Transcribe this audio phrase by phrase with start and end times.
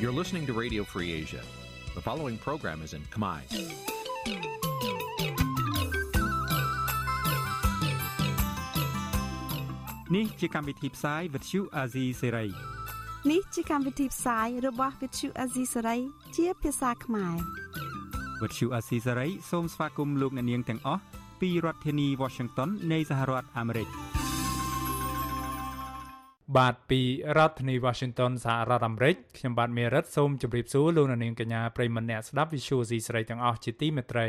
[0.00, 1.42] You're listening to Radio Free Asia.
[1.94, 3.40] The following program is in Khmer.
[10.10, 12.50] Nǐ chi càm bi tiệp xáy vệt chiu a zì sê ray
[13.30, 16.00] នេះជាកម្មវិធីផ្សាយរបស់ Vithu Azisari
[16.36, 17.36] ជាភាសាខ្មែរ
[18.40, 21.02] វត្តឈូអាស៊ីសេរីសូមស្វាគមន៍លោកអ្នកនាងទាំងអស់
[21.40, 23.88] ពីរដ្ឋធានី Washington នៃសហរដ្ឋអាមេរិក
[26.57, 27.01] បាទពី
[27.37, 34.27] រដ្ឋធានី Washington សហរដ្ឋអាមេរិកខ្ញុំបាទមេរិតសូមជម្រាបសួរលោកអ្នកនាងកញ្ញាប្រិយមិត្តអ្នកស្ដាប់ Visual C ស្រីទាំងអស់ជាទីមេត្រី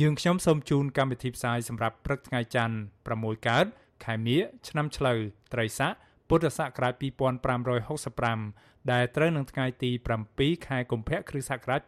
[0.00, 2.76] យើងខ្ញុំសូមជូនកម្មវិធីផ្សាយសម្រាប់ព្រឹកថ្ងៃច័ន្ទ
[3.12, 3.66] 6កើត
[4.04, 5.18] ខែមិញឆ្នាំឆ្លូវ
[5.52, 5.92] ត្រីស័ក
[6.28, 6.94] ពុទ្ធសករាជ
[8.12, 9.90] 2565ដែលត្រូវនឹងថ្ងៃទី
[10.28, 11.80] 7ខែកុម្ភៈគ្រិស្តសករាជ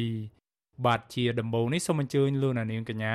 [0.00, 3.14] 2022បាទជាដំបូងនេះសូមអញ្ជើញលោកអ្នកនាងកញ្ញា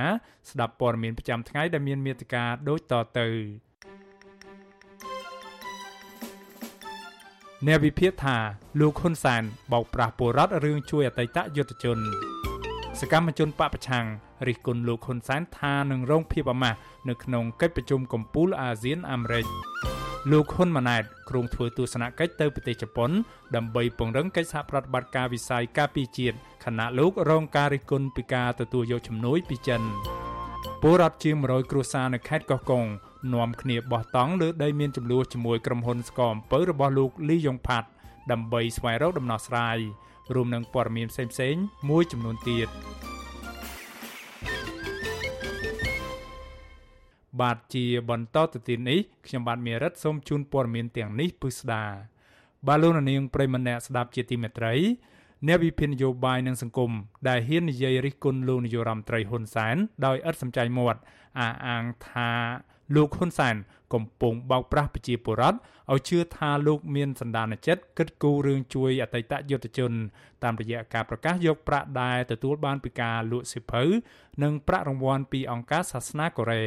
[0.49, 3.29] ស្ដាប់ព័ត៌មានប្រចាំថ្ងៃដែលមានមេត្តាដូចតទៅ
[7.68, 8.38] អ្នកវិភាគថា
[8.80, 11.98] លោកហ៊ុនសែនបោកប្រាស់ពលរដ្ឋរឿងជួយអតីតយុទ្ធជន
[13.00, 14.06] សកម្មជនបពប្រឆាំង
[14.48, 16.78] រិះគន់លោកហ៊ុនសែនថានឹងរងភាពអាម៉ាស់
[17.10, 19.46] នៅក្នុងកិច្ចប្រជុំកំពូលអាស៊ានអាមេរិក
[20.32, 23.12] លោកហ៊ុនម៉ាណែតគ្រងធ្វើទស្សនកិច្ចទៅប្រទេសជប៉ុន
[23.56, 29.82] ដើម្បីពង្រឹងកិច្ចសហប្រតិបត្តិការវិស័យការពារជាតិខណៈលោករងការរិះគន់ពីការទទួលយកជំនួយពីចិន
[30.82, 32.86] ពលរដ្ឋជាង100គ្រួសារនៅខេត្តកោះកុង
[33.34, 37.88] នាំគ្នាបោះតង់លើដីមានចំនួនជាមួយក្រុមហ៊ុនស្កអំពៅរបស់លោកលីយ៉ុងផាត់
[38.32, 39.77] ដើម្បីស្វែងរកដំណោះស្រាយ
[40.34, 42.70] រួមនឹងព័ត៌មានផ្សេងៗមួយចំនួនទៀត
[47.41, 51.84] បាទជាបន្តទៅទៀតនេះខ្ញុំបាទមេរិតសូមជូនព័ត៌មានទាំងនេះពិស្ដា
[52.68, 54.74] បាទលោកនាងប្រិមម្នាក់ស្ដាប់ជាទីមេត្រី
[55.48, 56.91] អ្នកវិភាគនយោបាយនិងសង្គម
[57.29, 60.99] ដែលហ៊ាននិយាយរិះគន់លោកនាយរដ្ឋមន្ត្រីហ៊ុនសែនដោយឥតសំចៃមាត់
[61.40, 62.32] អះអាងថា
[62.95, 63.55] លោកហ៊ុនសែន
[63.93, 65.57] កំពុងបោកប្រាស់ប្រជាពលរដ្ឋ
[65.91, 69.91] ឲ្យជឿថាលោកមានសន្តានចិត្តគិតគូររឿងជួយអតីតយុទ្ធជន
[70.44, 73.83] តាមរយៈការប្រកាសយកប្រាក់ដែលទទួលបានពីការលក់សិភៅ
[74.43, 76.66] និងប្រាក់រង្វាន់ពីអង្គការសាសនាកូរ៉េ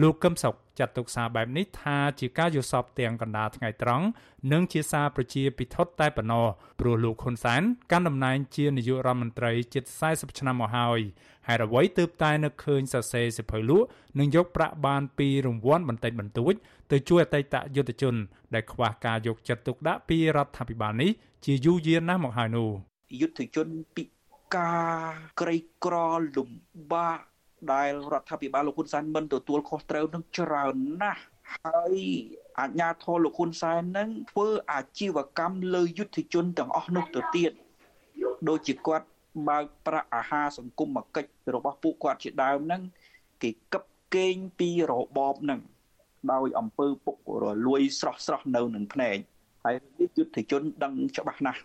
[0.00, 4.06] លោកកឹមសុខចាត់ទុកសារបែបនេះថាជាការយល់សប្តិទាំងកណ្ដាលថ្ងៃត្រង់
[4.52, 6.46] និងជាសារប្រជាពិធតែប៉ុណ្ណោះ
[6.80, 11.00] ព្រោះលោកហ៊ុនសែនកាន់តំណែងជានាយករដ្ឋមន្ត្រីជិត40ឆ្នាំមកហើយ
[11.46, 13.86] ហើយអ្វីទើបតែនឹកឃើញសរសេរសិភៅលក់
[14.18, 16.54] និងយកប្រាក់បានពីរង្វាន់បន្តិចបន្តួច
[16.92, 18.14] ទៅជួយអតីតយុទ្ធជន
[18.54, 21.10] ដែលខ្វះការយកចិត្តទុកដាក់ពីរដ្ឋាភិបាលនេះ
[21.44, 22.70] ជាយូរយារណាស់មកហើយនោះ
[23.20, 24.04] យុទ្ធជនពិ
[24.56, 24.74] កា
[25.10, 25.94] រក្រីក្រ
[26.36, 26.50] លំ
[26.92, 27.20] បាក
[27.72, 31.22] ដែលរដ្ឋាភិបាលលោកហ៊ុនសែនមិនទទួលខុសត្រូវនឹងច្រើនណាស់
[31.56, 31.96] ហើយ
[32.60, 37.52] អាជ្ញាធរលោកហ៊ុនសែននឹងធ្វើអាជីវកម្មលើយុទ្ធជនទាំងអស់នោះទៅទៀត
[38.48, 39.06] ដូចជាគាត់
[39.48, 42.82] បើកប្រាក់អាហារសង្គមកិច្ចរបស់ពួកគាត់ជាដើមហ្នឹង
[43.42, 43.84] គេកឹប
[44.14, 45.60] កេងពីរបបហ្នឹង
[46.32, 49.16] ដោយអំពើពុករលួយស្រស់ស្រស់នៅនឹងភ្នែក
[49.64, 49.74] ហើយ
[50.18, 51.60] យុទ្ធជនដឹងច្បាស់ណាស់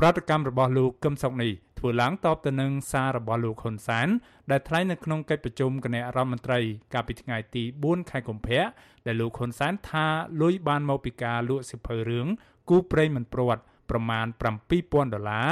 [0.00, 1.52] ប្រតិកម្មរបស់លោកកឹមសុខនេះ
[1.84, 4.08] ធ្វើឡើងតបទៅនឹងសាររបស់លោកហ៊ុនសែន
[4.50, 6.60] ដែលថ្លែងនៅក្នុងកិច្ចប្រជុំគណៈរដ្ឋមន្ត្រី
[6.94, 8.62] កាលពីថ្ងៃទី4ខែកុម្ភៈ
[9.06, 10.06] ដែលលោកហ៊ុនសែនថា
[10.42, 12.26] លុយបានមកពីការលក់សិភៅរឿង
[12.70, 14.26] គូប្រេងមិនព្រាត់ប្រមាណ
[14.70, 15.50] 7000ដុល្លារ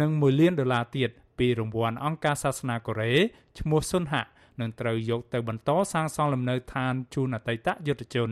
[0.00, 3.12] និង1លានដុល្លារទៀតពីរង្វាន់អង្គការសាសនាកូរ៉េ
[3.58, 4.24] ឈ្មោះសុនហៈ
[4.60, 8.30] នឹងត្រូវយកទៅបន្តសាងសង់លំនៅឋានជូនអតីតយុទ្ធជន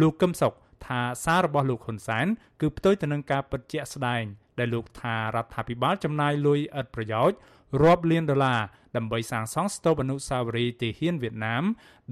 [0.00, 0.52] លោកកឹមសុខ
[0.86, 2.26] ថាសាររបស់លោកហ៊ុនសែន
[2.60, 4.24] គឺផ្ទុយទៅនឹងការពិតជាក់ស្ដែង
[4.58, 7.36] ដែលលោកថារដ្ឋាភិបាលចំណាយលុយឥតប្រយោជន៍
[7.82, 8.60] រាប់លានដុល្លារ
[8.96, 11.64] ដើម្បីសាងសង់ស្ទូបអនុស្សាវរីយ៍ទាហានវៀតណាម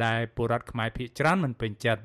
[0.05, 2.03] ដែលពលរដ្ឋខ្មែរភៀសច្រើនមិនពេញចិត្ត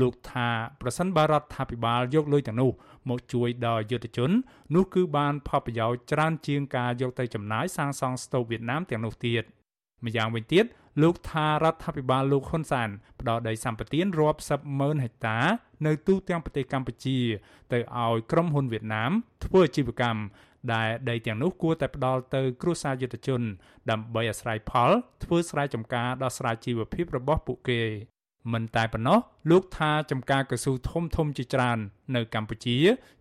[0.00, 0.48] លោកថា
[0.80, 2.70] ប្រសិនបើរដ្ឋាភិបាលយកលុយទាំងនោះ
[3.08, 4.30] មកជួយដល់យុទ្ធជន
[4.74, 9.42] នោះគឺបានផលប្រយោជន៍ច្រើនជាងការយកទៅចំណាយសាងសង់ស្ទូបវៀតណាមទាំងនោះទៀត
[10.04, 10.64] ម្យ៉ាងវិញទៀត
[11.02, 12.88] លោកថារដ្ឋាភិបាលលោកហ៊ុនសែន
[13.20, 15.38] ផ្ដល់ដីសម្បត្តិរាប់សិបម៉ឺនហិកតា
[15.86, 17.18] នៅទូទាំងប្រទេសកម្ពុជា
[17.72, 19.10] ទៅឲ្យក្រុមហ៊ុនវៀតណាម
[19.44, 20.22] ធ្វើអាជីវកម្ម
[20.74, 23.40] ដែលដីទាំងនោះគួរតែផ្ដល់ទៅគ្រួសារយុទ្ធជន
[23.90, 24.90] ដើម្បីអាស្រ័យផល
[25.24, 27.80] ធ្វើស្រែចម្ការដោះស្រាយជីវភាពរបស់ពួកគេ
[28.52, 29.18] មិនតែប៉ុណ្ណោះ
[29.50, 31.78] លោកថាចំការកស៊ូធំធំជាច្រើន
[32.16, 32.76] នៅកម្ពុជា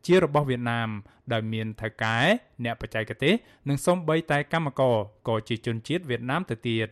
[0.06, 0.90] ជារបស់វៀតណាម
[1.34, 2.18] ដោយមានថៅកែ
[2.64, 3.34] អ្នកបច្ចេកទេស
[3.70, 4.96] និងសូម្បីតែកម្មករ
[5.28, 6.88] ក៏ជាជនជាតិវៀតណាមទៅទៀត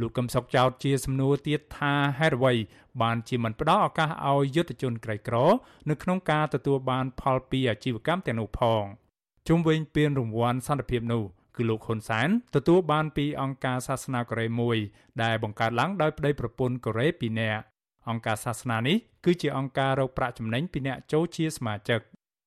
[0.00, 2.52] លោកកឹមសុខចោទជាសំណួរទៀតថាហេតុអ្វី
[3.02, 5.36] បានជាមិនផ្ដល់ឱកាសឲ្យយុទ្ធជនក្រីក្រ
[5.90, 8.82] នៅក្នុងការទទួលបានផលពីអាជីវកម្មទាំងនោះផង
[9.48, 11.24] ជុំវិញពានរង្វាន់សន្តិភាពនោះ
[11.56, 14.76] គឺលោកហ៊ុនសែនទទួលបានពីអង្គការសាសនាកូរ៉េមួយ
[15.22, 17.62] ដែលបង្កើតឡើងដោយប្តីប្រពន្ធកូរ៉េ2នាក់
[18.08, 22.00] អង្គការសាសនានេះគឺជាអង្គការរកប្រាក់ចំណេញពីអ្នកចូលជាសមាជិក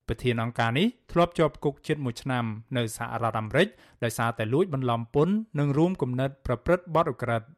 [0.08, 2.44] ប្រធានអង្គការនេះធ្លាប់ជាប់គុកជិត1ឆ្នាំ
[2.76, 3.68] នៅសហរដ្ឋអាមេរិក
[4.04, 7.48] ដោយសារតែលួចបន្លំពន្ធនិងរួមគំនិតប្រព្រឹត្តបទឧក្រិដ្ឋ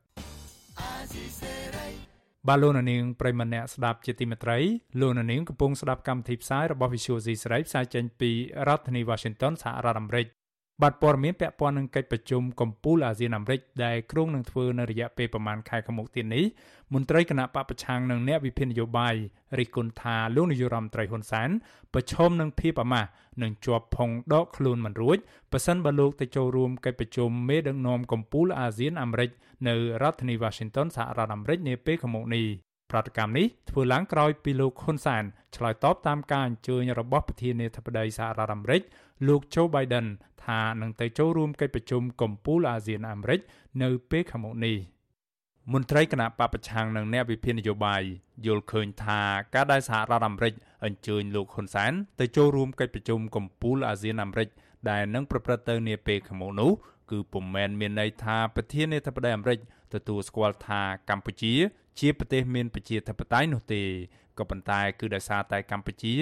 [2.49, 4.59] បាទលោកនាងប្រិមម្នាក់ស្ដាប់ជាទីមេត្រី
[5.01, 8.31] លោកនាងកំពុងស្ដាប់កម្មវិធីផ្សាយរបស់ Visual C ស្រីផ្សាយចេញពី
[8.69, 10.27] រដ្ឋធានី Washington សហរដ្ឋអាមេរិក
[10.83, 16.45] បាទព័ត៌មានពាក់ព័ន្ធនឹងកិច្ចប្រជុំកំពូលអាស៊ានអាមេរិកដែលគ្រោងនឹងធ្វើនៅរយៈពេលប្រមាណខែខាងមុខទៀតនេះ
[16.95, 19.15] មន្ត្រីគណៈបពប្រឆាំងនិងអ្នកវិភាគនយោបាយ
[19.59, 21.51] រិះគន់ថាលោកនាយរដ្ឋមន្ត្រីហ៊ុនសែន
[21.95, 23.09] ប្រឈមនឹងភាពអាម៉ាស់
[23.43, 25.19] និងជាប់ផុងដកខ្លួនមិនរួច
[25.53, 29.31] ប៉ះសិនបើលោកទៅចូលរួមកិច្ចប្រជុំមេដឹកនាំកំពូលអាស៊ានអាមេរិក
[29.69, 32.47] នៅរដ្ឋធានី Washington សហរដ្ឋអាមេរិកនាពេលខាងមុខនេះ
[32.91, 35.25] ប្រតិកម្មនេះធ្វើឡើងក្រោយពីលោកហ៊ុនសែន
[35.57, 38.83] ឆ្លើយតបតាមការអញ្ជើញរបស់ប្រធានាធិបតីសហរដ្ឋអាមេរិក
[39.29, 40.07] លោក Joe Biden
[40.45, 43.41] ថានឹងទៅចូលរួមកិច្ចប្រជុំកំពូលអាស៊ានអាមេរិក
[43.83, 44.77] នៅពេលខាងមុខនេះ
[45.73, 48.03] មន្ត្រីគណៈបពប្រឆាំងនិងអ្នកវិភាគនយោបាយ
[48.47, 49.21] យល់ឃើញថា
[49.55, 50.55] ការដែលសហរដ្ឋអាមេរិក
[50.85, 54.49] អញ្ជើញលោកហ៊ុនសែនទៅចូលរួមកិច្ចប្រជុំកំពូលអាស៊ានអាមេរិក
[54.91, 56.71] ដែលនឹងប្រព្រឹត្តទៅនាពេលខាងមុខនោះ
[57.11, 59.59] គឺពុំមែនមានន័យថាប្រធានាធិបតីអាមេរិក
[59.95, 61.55] ទទួលស្គាល់ថាកម្ពុជា
[61.99, 63.83] ជាប្រទេសមានប្រជាធិបតេយ្យនោះទេ
[64.39, 66.15] ក៏ប៉ុន្តែគឺដោយសារតែកម្ពុជា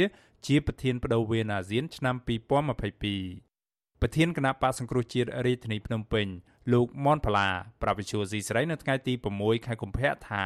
[0.46, 6.26] ជាប្រធានបដូវវេនអាស៊ាន ឆ្នាំ2022ប្រធានគណៈបកសង្គ្រោះជាតិរាជធានីភ្នំពេញ
[6.72, 7.48] លោកមនផល្លា
[7.82, 10.44] ប្រាវិជួស៊ីស្រីនៅថ្ងៃទី6ខែកុម្ភៈថា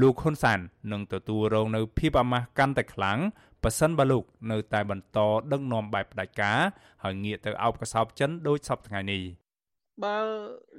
[0.00, 0.60] លោកហ៊ុនសាន
[0.92, 3.18] នឹងទទួលរងនៅភាពអាម៉ាស់កាន់តែខ្លាំង
[3.62, 5.18] ប៉ះសិនបើលោកនៅតែបន្ត
[5.52, 6.58] ដឹកនាំបែបផ្ដាច់ការ
[7.02, 9.22] ហើយងាកទៅអោបកសោបចិនដោយសពថ្ងៃនេះ
[10.04, 10.16] បើ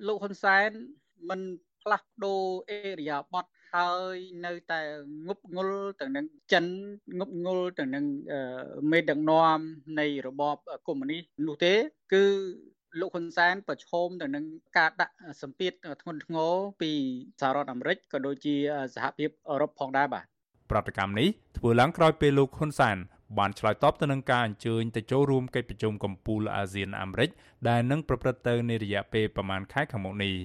[0.08, 0.70] លោកហ៊ុនសែន
[1.30, 1.42] មិន
[1.82, 3.46] ផ្លាស់ប្ដូរអេរិយាបថ
[3.76, 4.82] ហើយនៅតែ
[5.28, 6.66] ងប់ងល់ទៅនឹងចិន
[7.20, 8.06] ងប់ងល់ទៅនឹង
[8.92, 9.60] មេដឹកនាំ
[10.00, 10.58] នៃរបប
[10.88, 11.74] កុម្មុយនីសនោះទេ
[12.14, 12.24] គឺ
[13.00, 14.46] លោកហ៊ុនសែនប្រឈមទៅនឹង
[14.78, 15.72] ការដាក់សម្ពាធ
[16.02, 16.92] ធ្ងន់ធ្ងរពី
[17.42, 18.56] សហរដ្ឋអាមេរិកក៏ដូចជា
[18.96, 20.26] សហភាពអឺរ៉ុបផងដែរបាទ
[20.72, 21.28] ប្រតិកម្មនេះ
[21.58, 22.98] ធ្វើឡើងក្រោយពេលលោកហ៊ុនសែន
[23.40, 27.30] បានឆ្លើយតបទៅនឹងការអញ្ជើញទៅចូលរួមកិច្ចប្រជុំកំពូលអាស៊ានអាមេរិក
[27.70, 30.36] ដែលនឹងប្រព្រឹត្តទៅនារយៈពេលប្រមាណខែខាងមុខនេះ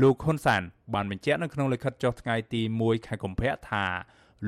[0.00, 0.62] លោកហ៊ុនសាន
[0.94, 3.84] បានបញ្ជាក់នៅក្នុងលិខិតចុះថ្ងៃទី1ខែកុម្ភៈថា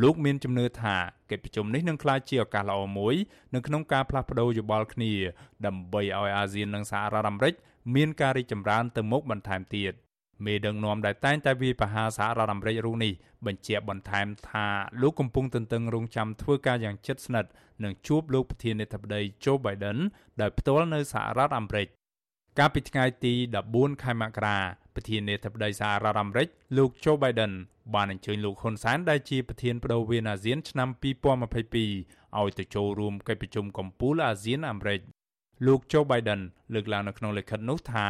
[0.03, 0.97] លោកមានជំនឿថា
[1.31, 3.15] កិច្ចប្រជុំនេះនឹងក្លាយជាឱកាសល្អមួយ
[3.55, 5.13] នៅក្នុងការផ្លាស់ប្តូរយោបល់គ្នា
[5.67, 7.55] ដើម្បីឲ្យអាស៊ាននិងសហរដ្ឋអាមេរិក
[7.95, 9.93] មានការរីកចម្រើនទៅមុខបន្ថែមទៀត
[10.45, 13.13] មេដឹកនាំដែលតែងតែវាយប្រហារសហរដ្ឋអាមេរិករូបនេះ
[13.47, 14.67] បញ្ជាក់បន្ថែមថា
[15.03, 17.51] លោកកំពុងទន្ទឹងរង់ចាំធ្វើការយ៉ាងជិតស្និទ្ធ
[17.85, 19.99] នឹងជួបលោកប្រធានាធិបតី Joe Biden
[20.41, 21.89] ដោយផ្ទាល់នៅសហរដ្ឋអាមេរិក
[22.61, 23.35] កាលពីថ្ងៃទី
[23.69, 24.59] 14ខែមករា
[24.95, 27.53] ប្រធានាធិបតីសហរដ្ឋអាមេរិកលោក Joe Biden
[27.95, 35.01] បានអញ្ជើញលោកហ៊ុនសែនដែលជាប្រធានបដូវវេនអាស៊ានឆ្នាំ2022ឲ្យទៅចូលរួមកិច្ចប្រជុំកំពូលអាស៊ានអាមេរិក
[35.67, 36.41] លោក Joe Biden
[36.75, 38.09] លើកឡើងនៅក្នុងលិខិតនោះថា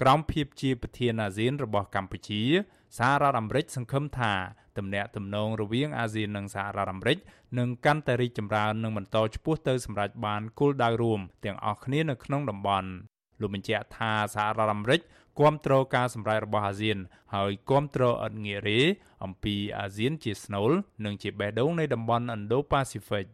[0.00, 2.42] ក្រោមភាពជាប្រធានអាស៊ានរបស់កម្ពុជា
[2.98, 4.32] សហរដ្ឋអាមេរិកសង្ឃឹមថា
[4.78, 7.18] ទំនាក់ទំនងរវាងអាស៊ាននិងសហរដ្ឋអាមេរិក
[7.58, 12.90] នឹងកាន់តែរីកចម្រើននិងបន្តឆ្ពោះទៅសម្រេចបានគោលដៅរួមទាំងអស់គ្នានៅក្នុងតំបន់
[13.40, 15.00] លោកបញ្ជាក់ថាសហរដ្ឋអាមេរិក
[15.38, 16.98] គ្រប់គ្រងការសម្រេចរបស់អាស៊ាន
[17.34, 18.80] ហើយគ្រប់គ្រងអត់ងាករេ
[19.24, 20.70] អំពីអាស៊ានជាស្នូល
[21.04, 23.26] និងជាបេះដូងនៃតំបន់ Indo-Pacific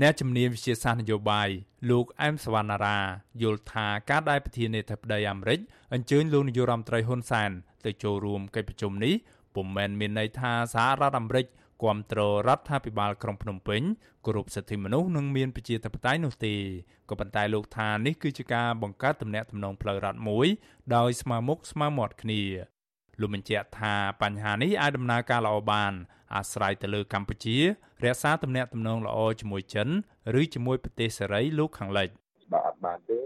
[0.00, 1.48] អ្នកជំនាញវិទ្យាសាស្ត្រនយោបាយ
[1.90, 2.98] លោកអែមសវណ្ណារា
[3.42, 5.60] យល់ថាការដែលប្រធានាធិបតីអាមេរិក
[5.92, 7.50] អញ្ជើញលោកនាយរដ្ឋមន្ត្រីហ៊ុនសែន
[7.86, 9.14] ទៅចូលរួមកិច្ចប្រជុំនេះ
[9.54, 11.46] ពុំមែនមានន័យថាសហរដ្ឋអាមេរិក
[11.82, 13.82] គ្រប់គ្រងរដ្ឋាភិបាលក្រុងភ្នំពេញ
[14.24, 16.54] គោរពសិទ្ធិមនុស្សនិងមានប្រជាធិបតេយ្យនោះទេ
[17.10, 20.46] ក៏ប៉ុន្តែលោកថានេះគឺជាការបង្កើតទំនាក់ទំនងផ្លូវរដ្ឋមួយ
[20.96, 22.42] ដោយស្មើមុខស្មើមាត់គ្នា
[23.20, 25.92] លោកបញ្ជាក់ថាបញ្ហានេះអាចដំណើរការល្អបាន
[26.34, 27.56] អាស្រ័យទៅលើកម្ពុជា
[28.04, 29.88] រក្សាទំនាក់ទំនងល្អជាមួយចិន
[30.40, 32.08] ឬជាមួយប្រទេសសេរីលោកខាងលិច
[32.52, 33.25] បើអត់បានទេខ្ញុ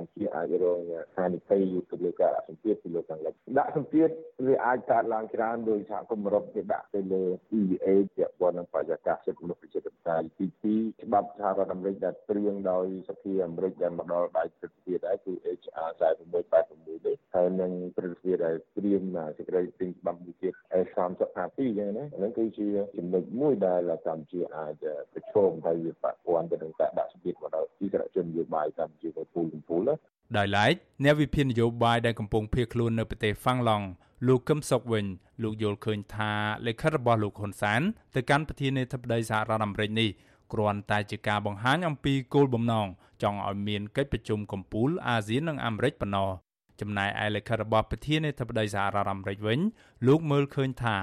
[0.00, 0.80] ម្ពុជាអាចរង
[1.16, 4.08] ហានិភ័យទៅលើការដាក់សម្ពាធពីលើខាងលិចដាក់សម្ពាធ
[4.46, 7.22] វាអាចកើតឡើងច្រើនដោយសហគមន៍អឺរ៉ុបគេដាក់ទៅលើ
[7.58, 10.46] EVA ពាក់ព័ន្ធនឹងបរិយាកាសសិទ្ធិមនុស្សប្រជាធិបតេយ្យទី
[10.94, 19.02] 2ច្បាប់សហរដ្ឋអាមេរិកដែលព្រៀងដោយសភាអាមេរិកដែលមកដល់ដៃព្រឹទ្ធសភាដែរគឺ HR 4686នេះហើយនឹងព្រឹទ្ធសភាដែលព្រៀង
[19.36, 20.52] សេចក្តីព្រៀងច្បាប់មួយទៀត
[20.84, 29.87] S3052 អញ្ចឹងណាហ្នឹងគឺជាចំណុចមួយដែលកម្ពុជាអាចប្រឈមហើយវាប៉ះពាល់ទៅនឹងការដាក់សម្ពាធមកដល់អិសរាជជននយោបាយកម្ពុជាទៅពូលពូល
[30.36, 33.86] ដោយឡែកអ្នកវិភាគនយោបាយដែលកំពុងភៀសខ្លួននៅប្រទេសហ្វាំងឡង់
[34.26, 35.04] លោកកឹមសុខវិញ
[35.42, 36.32] លោកយល់ឃើញថា
[36.66, 37.80] លិខិតរបស់លោកហ៊ុនសាន
[38.14, 40.08] ទៅកាន់ប្រធានាធិបតីសហរដ្ឋអាមេរិកនេះ
[40.52, 42.86] គ្រាន់តែជាការបង្ហាញអំពីគោលបំណង
[43.22, 46.30] ចង់ឲ្យមានកិច្ចប្រជុំកំពូលអាស៊ាននិងអាមេរិកប៉ុណ្ណោះ
[46.80, 49.58] ចំណែកឯលិខិតរបស់ប្រធានាធិបតីសហរដ្ឋអាមេរិកវិញ
[50.06, 50.96] លោកមើលឃើញថា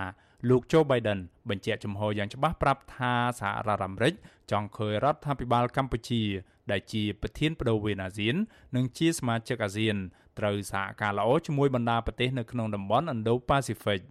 [0.50, 4.14] លោក Joe Biden បញ្ជាក់ចំហយ៉ាងច្បាស់ប្រាប់ថាសហរដ្ឋអាមេរិក
[4.52, 6.24] ចង់ឃើញរដ្ឋាភិបាលកម្ពុជា
[6.72, 8.36] ដែលជាប្រធានបដូវវេនអាស៊ាន
[8.76, 9.96] និងជាសមាជិកអាស៊ាន
[10.40, 14.02] ត្រូវសហការល្អជាមួយបណ្ដាប្រទេសនៅក្នុងតំបន់ Indo-Pacific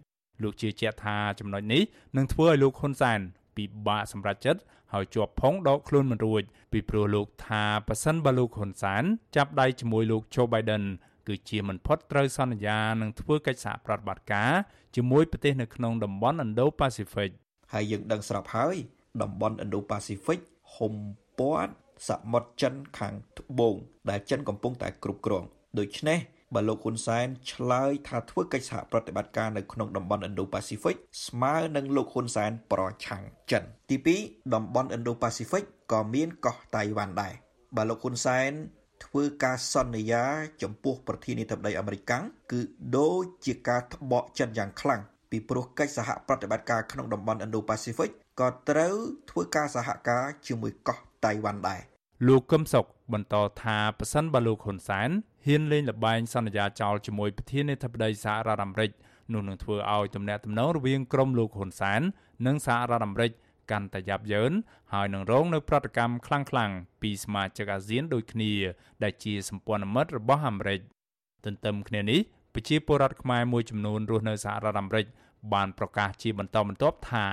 [0.41, 1.83] លោកជឿជាក់ថាចំណុចនេះ
[2.17, 3.19] នឹងធ្វើឲ្យលោកហ៊ុនសែន
[3.55, 4.61] ពិបាកសម្រេចចិត្ត
[4.93, 9.03] ហើយជាប់ផុងដកខ្លួនមិនរួចពីព្រោះលោកថាប៉ះសិនបើលោកហ៊ុនសែន
[9.35, 10.83] ចាប់ដៃជាមួយលោក Joe Biden
[11.27, 14.51] គឺជាមិនផុតត្រូវសន្យានឹងធ្វើកិច្ចសហប្រតិបត្តិការ
[14.95, 17.31] ជាមួយប្រទេសនៅក្នុងតំបន់ Indo-Pacific
[17.73, 18.75] ហើយយើងដឹងស្រាប់ហើយ
[19.21, 20.39] តំបន់ Indo-Pacific
[20.75, 20.93] ហុំ
[21.39, 21.71] ព័ទ្ធ
[22.09, 23.75] សមុទ្រចិនខាងត្បូង
[24.09, 25.43] ដែលចិនកំពុងតែគ្រប់គ្រង
[25.79, 26.19] ដូច្នេះ
[26.53, 37.33] បើលោកហ៊ុនសែនឆ្លើយថាធ្វើកិច្ចសហប្រតិបត្តិការនៅក្នុងតំបន់ Indo-Pacific ស្មើនឹងលោកហ៊ុនសែនប្រឆាំងចិន ទី2តំបន់ Indo-Pacific ក៏មានកោះតៃវ៉ាន់ដែរ
[37.75, 38.51] បើលោកហ៊ុនសែន
[39.03, 40.25] ធ្វើការសន្យា
[40.61, 42.11] ចំពោះប្រធានាធិបតីអាមេរិក
[42.51, 42.59] គឺ
[42.97, 48.09] ដូចជាការត្បកចិនយ៉ាងខ្លាំងពីព្រោះកិច្ចសហប្រតិបត្តិការក្នុងតំបន់ Indo-Pacific
[48.39, 48.95] ក៏ត្រូវ
[49.29, 51.81] ធ្វើការសហការជាមួយកោះតៃវ៉ាន់ដែរ
[52.27, 55.09] លោកកឹមសុខបន្តថាប៉ះសិនបើលោកហ៊ុនសែន
[55.45, 58.91] ហ៊ានលេងល្បែងសន្យាចោលជាមួយប្រធានាធិបតីសហរដ្ឋអាមេរិក
[59.33, 62.01] នោះនឹងធ្វើឲ្យទំនាក់ទំនងរវាងក្រុមលោកហ៊ុនសែន
[62.47, 63.31] និងសហរដ្ឋអាមេរិក
[63.71, 64.51] កាន់តែយ៉ាប់យ៉ឺន
[64.93, 68.53] ហើយនឹងរងនៅប្រតិកម្មខ្លាំងៗពីសមាជិកអាស៊ានដូចគ្នា
[69.03, 70.79] ដែលជាសម្ព័ន្ធមិត្តរបស់អាមេរិក
[71.45, 72.19] ទន្ទឹមគ្នានេះ
[72.53, 75.05] ប្រជាពលរដ្ឋខ្មែរមួយចំនួនរស់នៅសហរដ្ឋអាមេរិក
[75.53, 77.27] បានប្រកាសជាបន្តបន្ទាប់ថា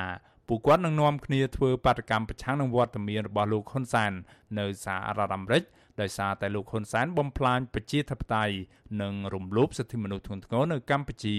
[0.49, 4.13] ពួកគាត់នឹងនាំគ្នាធ្វើបាតកម្មប្រឆាំងនឹងវត្តមានរបស់លោកហ៊ុនសែន
[4.59, 5.63] នៅសហរដ្ឋអាមេរិក
[6.01, 8.55] ដោយសារតែលោកហ៊ុនសែនបំផ្លាញប្រជាធិបតេយ្យ
[9.03, 11.39] និងរំលោភសិទ្ធិមនុស្សធ្ងន់ធ្ងរនៅកម្ពុជា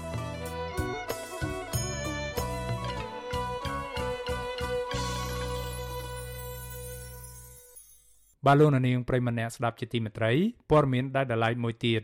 [8.45, 10.31] បាទលោកនាងប្រិមម្នាក់ស្ដាប់ជាទីមេត្រី
[10.71, 12.01] ព័ត៌មានដែលដライមួយទៀត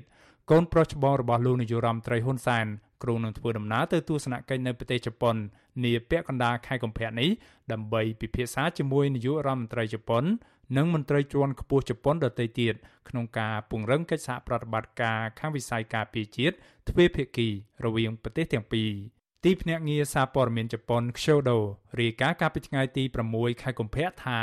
[0.51, 2.65] កូនប្រុសច្បងរបស់លោកនាយរដ្ឋមន្ត្រីហ៊ុនសែន
[3.03, 5.35] គ្រូនឹងធ្វើដំណើរទៅទស្សនកិច្ចនៅប្រទេសជប៉ុន
[5.83, 7.29] នាពាក់កណ្ដាលខែកុម្ភៈនេះ
[7.71, 10.23] ដើម្បីពិភាក្សាជាមួយនាយករដ្ឋមន្ត្រីជប៉ុន
[10.77, 12.73] និងមន្ត្រីជាន់ខ្ពស់ជប៉ុនដទៃទៀត
[13.09, 16.55] ក្នុងការពង្រឹងកិច្ចសហប្រតិបត្តិការខាងវិស័យការពារជាតិ
[16.89, 17.47] ទ្វេភាគី
[17.85, 18.91] រវាងប្រទេសទាំងពីរ
[19.43, 21.57] ទីភ្នាក់ងារសារព័ត៌មានជប៉ុន Kyodo
[21.99, 23.03] រាយការណ៍កាលពីថ្ងៃទី
[23.33, 24.41] 6ខែកុម្ភៈថា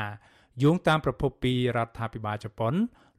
[0.62, 2.74] យោងតាមប្រភពពីរដ្ឋាភិបាលជប៉ុន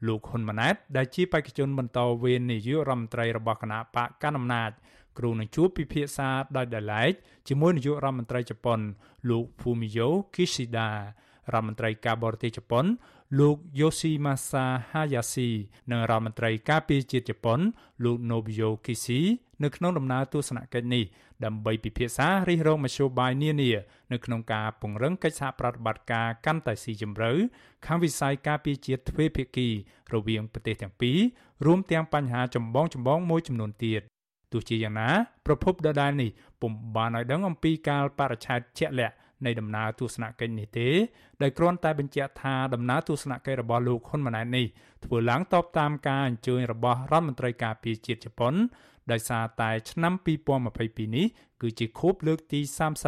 [0.07, 4.71] លោកហ៊ុនម៉ាណែតដែលជាបេក្ខជនបន្តវេននាយករដ្ឋមន្ត្រីរបស់គណៈបកកណ្ដាលអំណាច
[5.17, 7.11] គ្រូនឹងជួបពិភាក្សាដោយដលែក
[7.47, 8.79] ជាមួយនាយករដ្ឋមន្ត្រីជប៉ុន
[9.29, 10.89] លោក Fumio Kishida
[11.53, 12.85] រដ្ឋមន្ត្រីការបរទេសជប៉ុន
[13.39, 15.49] លោក Yoshimasa Hayashi
[15.91, 17.59] និងរដ្ឋមន្ត្រីការពារជាតិជប៉ុន
[18.03, 19.21] លោក Nobio Kishi
[19.63, 21.03] នៅក្នុងដំណើរទស្សនកិច្ចនេះ
[21.45, 23.71] ដើម្បីពិភាក្សារិះរងមធ្យោបាយនានា
[24.12, 27.31] នៅក្នុងការពង្រឹងកិច្ចសហប្រតិបត្តិការកាន់តែស៊ីជម្រៅ
[27.85, 29.67] ខាងវិស័យការពារជាតិទ្វេភាគី
[30.13, 31.17] រវាងប្រទេសទាំងពីរ
[31.65, 34.01] រួមទាំងបញ្ហាចម្បងចម្បងមួយចំនួនទៀត
[34.51, 35.09] ទោះជាយ៉ាងណា
[35.45, 36.29] ប្រពន្ធដដែលនេះ
[36.62, 40.88] ពុំបានឲ្យដឹងអំពីការបរិច្ឆេទជាក់លាក់នៃដំណើរទស្សនកិច្ចនេះទេ
[41.41, 44.65] ដោយគ្រាន់តែបញ្ជាក់ថាដំណើរទស្សនកិច្ចរបស់លោកហ៊ុនម៉ាណែតនេះ
[45.05, 48.53] ធ្វើឡើងតបតាមការអញ្ជើញរបស់រដ្ឋមន្ត្រីការពារជាតិជប៉ុន
[49.12, 50.13] ដោយសារតែឆ្នាំ
[50.65, 51.25] 2022នេះ
[51.62, 52.62] គឺជាខួបលើកទី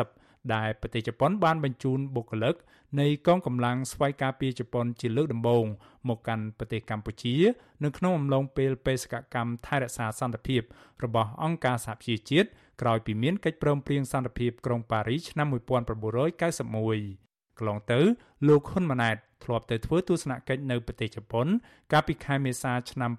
[0.03, 2.55] 30ដែលប្រទេសជប៉ុនបានបញ្ជូនបុគ្គលិក
[2.99, 5.65] នៃកងកម្លាំងស្វ័យការពារជប៉ុនជាលើកដំបូង
[6.09, 7.35] មកកាន់ប្រទេសកម្ពុជា
[7.83, 10.61] នៅក្នុងអំឡុងពេលបេសកកម្មថែរក្សាសន្តិភាព
[11.03, 12.47] របស់អង្គការសហប្រជាជាតិ
[12.81, 17.99] ក្រោយពីមានកិច្ចព្រមព្រៀងសន្តិភាពក្រុងប៉ារីសឆ្នាំ1991កន្លងទៅ
[18.47, 21.47] លោកហ៊ុនម៉ាណែត ធ្លាប់ទៅធ្វើទស្សនកិច្ចនៅប្រទេសជប៉ុន
[21.91, 23.11] កាលពីខែមេសាឆ្នាំ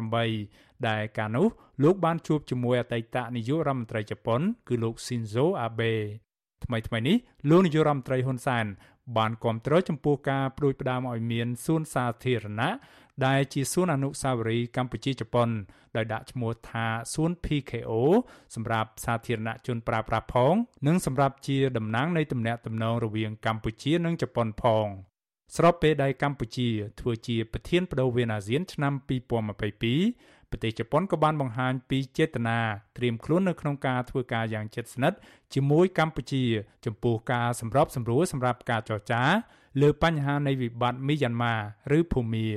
[0.00, 1.46] 2018ដែលកាលនោះ
[1.82, 5.92] លោកបានជួបជាមួយអតីតនាយករដ្ឋមន្ត្រីជប៉ុន គឺលោក Shinzo Abe
[6.64, 7.16] ថ្មីថ្មីនេះ
[7.50, 8.66] លោកនាយករដ្ឋមន្ត្រីហ៊ុនសែន
[9.16, 12.70] បានគាំទ្រចំពោះការប្រួយផ្ដើមឲ្យមានសួនសាធារណៈ
[13.26, 15.48] ដែលជាសួនអនុស្សាវរីយ៍កម្ពុជាជប៉ុន
[15.96, 17.92] ដោយដាក់ឈ្មោះថាសួន PKO
[18.54, 20.54] សម្រាប់សាធារណជនប្រើប្រាស់ផង
[20.86, 24.86] និងសម្រាប់ជាតំណាងនៃទំនាក់ទំនងរវាងកម្ពុជានិងជប៉ុនផង
[25.56, 26.68] ស្របពេលដែលកម្ពុជា
[27.00, 32.58] ធ្វើជាប្រធានបដូវវេនអាស៊ានឆ្នាំ2022ប្រទេសជប៉ុនក៏បានបង្ហាញពីចេតនា
[32.96, 35.18] ត្រៀមខ្លួននៅក្នុងការធ្វើការយ៉ាងជិតស្និទ្ធ
[35.54, 36.44] ជាមួយកម្ពុជា
[36.86, 39.22] ចំពោះការសម្របសម្រួលសម្រាប់ការចរចា
[39.80, 41.54] លើបញ្ហានៃវិបត្តិមីយ៉ាន់ម៉ា
[41.96, 42.48] ឬភូមា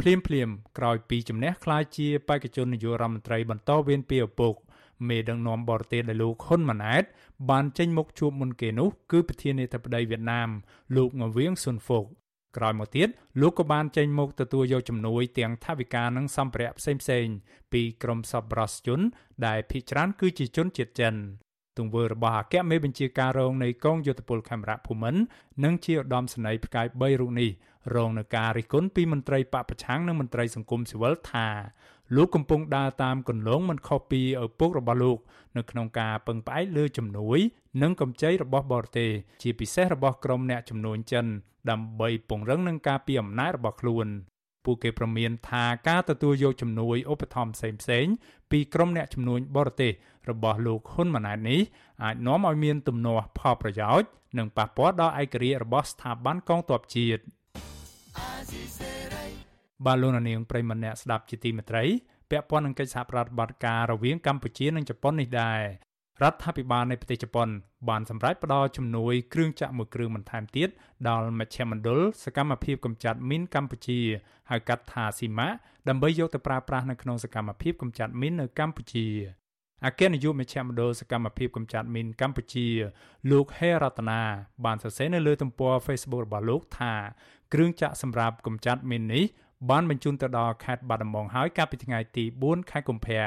[0.00, 0.48] ភ្លាមភ្លាម
[0.78, 4.54] ក្រោយពីជំនះក្លាយជាបេក្ខជននាយករដ្ឋមន្ត្រីបន្តវេនពីឪពុក
[5.08, 7.04] មេដឹកនាំបរទេសដែលលោកហ៊ុនម៉ាណែត
[7.50, 10.48] បានចេញមុខជួបមុនគេនោះគឺប្រធានាធិបតីវៀតណាម
[10.96, 12.04] លោកងវៀងស៊ុនហ្វុក
[12.56, 13.08] ក្រោយមកទៀត
[13.40, 17.36] លោកក៏បានចេញមុខទទួលយកជំនួយទាំងថវិកានិងសម្ភារៈផ្សេងៗ
[17.72, 19.00] ពីក្រុមសប្បុរសជន
[19.46, 21.14] ដែលភ ieck ច្រើនគឺជាជនជាតិចិន
[21.78, 25.22] ទង្វើរបស់អគ្គមេបញ្ជាការរងនៃកងយោធពលខេមរៈភូមិន្ទ
[25.64, 27.50] និងជាឧត្តមសេនីយ៍ផ្កាយ3រូបនេះ
[27.96, 31.48] រងនឹងការរិះគន់ពីមន្ត្រីបពប្រឆាំងនិងមន្ត្រីសង្គមស៊ីវិលថា
[32.16, 35.18] លោកកំពុងដើរតាមគន្លងមិនខុសពីឪពុករបស់លោក
[35.56, 37.38] នៅក្នុងការពឹងផ្អែកលើជំនួយ
[37.82, 39.10] និងកម្ចីរបស់បរទេស
[39.42, 41.26] ជាពិសេសរបស់ក្រុមអ្នកជំនួញចិន
[41.70, 44.06] ដើម្បីពង្រឹងនឹងការពីអំណាចរបស់ខ្លួន
[44.64, 48.14] ពួកគេប្រមានថាការទទួលយកជំនួយឧបត្ថម្ភផ្សេងៗ
[48.50, 49.92] ពីក្រុមអ្នកជំនួញបរទេស
[50.30, 51.60] របស់លោកហ៊ុនម៉ាណែតនេះ
[52.04, 57.22] អាចនាំឲ្យមានទំនាស់ផលប្រយោជន៍និងប៉ះពាល់ដល់ឯករាជ្យរបស់ស្ថាប័នកងទ័ពជាតិ
[59.86, 61.84] បាឡូណានាងប្រិមម្នាក់ស្ដាប់ជាទីមេត្រី
[62.30, 65.60] ពាក់ព័ន្ធនឹងកិច្ចសហប្រតិបត្តិការរវាងកម្ពុជានិងជប៉ុននេះដែរ
[66.22, 67.48] រដ្ឋាភិបាលនៃប្រទេសជប៉ុន
[67.88, 70.68] បានសម្រេចផ្តល់ជំនួយគ្រឿងចាក់មួយគ្រឿងបន្ថែមទៀត
[71.08, 74.00] ដល់មជ្ឈមណ្ឌលសកម្មភាពកម្ចាត់មីនកម្ពុជា
[74.50, 75.48] ហៅកាត់ថាស៊ីម៉ា
[75.88, 79.06] ដើម្បីយកទៅប្រើប្រាស់នៅក្នុងសកម្មភាពកម្ចាត់មីននៅកម្ពុជា
[79.86, 82.66] អគ្គនាយកមជ្ឈមណ្ឌលសកម្មភាពកម្ចាត់មីនកម្ពុជា
[83.30, 84.20] លោកហេរតនា
[84.64, 86.94] បានសរសេរនៅលើទំព័រ Facebook របស់លោកថា
[87.52, 89.24] គ្រឿងចាក់សម្រាប់កម្ចាត់មីននេះ
[89.70, 93.24] បានបញ្ជូនទៅដល់ខេត្តបាត់ដំបងហើយកាលពីថ្ងៃទី4ខែកុម្ភៈ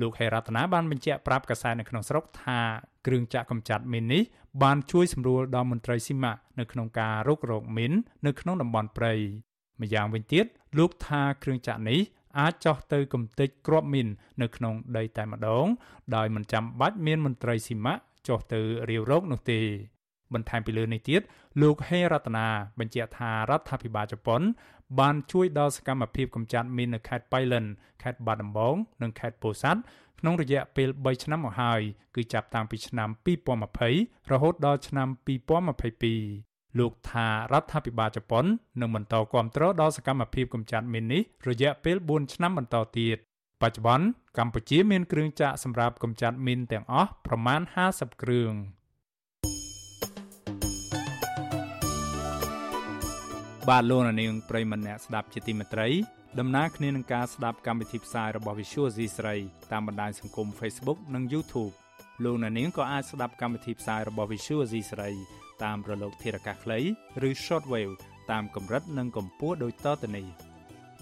[0.00, 2.60] លោកហេរតនាបានបញ្ជាក់ប្រាប់កាសែតនៅក្នុងស្រុកថា
[3.06, 4.22] គ្រឿងចាក់កម្ចាត់មីននេះ
[4.62, 7.92] បានជួយសម្រួលដល់មន្ត្រីស៊ីម៉ាក់នៅក្នុងការរុករកមីន
[8.26, 9.12] នៅក្នុងតំបន់ព្រៃ
[9.80, 10.44] ម្យ៉ាងវិញទៀត
[10.78, 12.00] លោកថាគ្រឿងចាក់នេះ
[12.38, 14.08] អាចចោះទៅកំទេចគ្រាប់មីន
[14.42, 15.66] នៅក្នុងដីតែម្ដង
[16.16, 19.60] ដោយមិនចាំបាច់មានមន្ត្រីស៊ីម៉ាក់ចុះទៅរាវរកនោះទេ
[20.34, 21.20] បន្ថែមពីលើនេះទៀត
[21.62, 22.46] លោកហេរតនា
[22.78, 24.40] បញ្ជាក់ថារដ្ឋាភិបាលជប៉ុន
[25.00, 27.64] បានជួយដល់សកម្មភាពកម្ចាត់មីននៅខេត្តបៃលិន
[28.02, 29.80] ខេត្តបាត់ដំបងនិងខេត្តពោធិ៍សាត់
[30.20, 31.80] ក្នុងរយៈពេល3ឆ្នាំមកហើយ
[32.16, 33.08] គឺចាប់តាំងពីឆ្នាំ
[33.70, 35.08] 2020រហូតដល់ឆ្នាំ
[35.94, 38.44] 2022លោកថារដ្ឋាភិបាលជប៉ុន
[38.80, 43.16] នឹងបន្តគ្រប់គ្រងដល់សកម្មភាពកម្ចាត់មីននេះរយៈពេល4ឆ្នាំបន្តទៀត
[43.62, 44.06] បច្ចុប្បន្ន
[44.38, 47.60] កម្ពុជាមានគ្រឿងចាក់សម្រាប់កម្ចាត់មីនទាំងអស់ប្រមាណ
[47.92, 48.52] 50គ្រឿង។
[53.72, 55.88] បាទលោកនាងប្រិមម្នាក់ស្ដាប់ជាទីមេត្រី
[56.38, 59.34] ដំណើរគ្នានឹងការស្ដាប់កម្មវិធីផ្សាយរបស់ Visual C ស្រី
[59.72, 61.72] តាមបណ្ដាញសង្គម Facebook និង YouTube
[62.24, 65.10] លោកនាងក៏អាចស្ដាប់កម្មវិធីផ្សាយរបស់ Visual C ស្រី
[65.64, 66.78] តាមរលកធារកាសខ្លី
[67.28, 67.94] ឬ Shortwave
[68.30, 70.26] តាមកម្រិតនិងកម្ពស់ដូចតទៅនេះ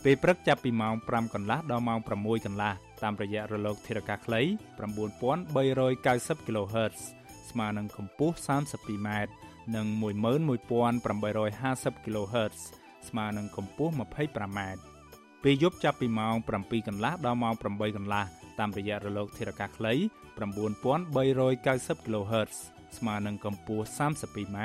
[0.04, 2.72] ពេលព្រឹកចាប់ពីម៉ោង5កន្លះដល់ម៉ោង6កន្លះ
[3.02, 6.98] តាមរយៈរលកធារកាសខ្លី9390 kHz
[7.50, 9.08] ស្មើនឹងកម្ពស់ 32m
[9.76, 12.58] និង11850 kHz
[13.08, 14.60] ស្មើនឹងកម្ពស់ 25m
[15.42, 18.24] ពេលយប់ចាប់ពីម៉ោង7កន្លះដល់ម៉ោង8កន្លះ
[18.58, 19.92] តាមរយៈរលកធារកាសខ្លី
[20.34, 22.54] 9390 kHz
[22.98, 24.58] ស្មើនឹងកម្ពស់ 32m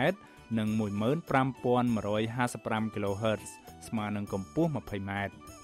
[0.58, 3.44] និង15155 kHz
[3.88, 5.12] ស្មើនឹងកម្ពស់ 20m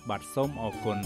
[0.10, 0.98] បាទសូមអរគុណ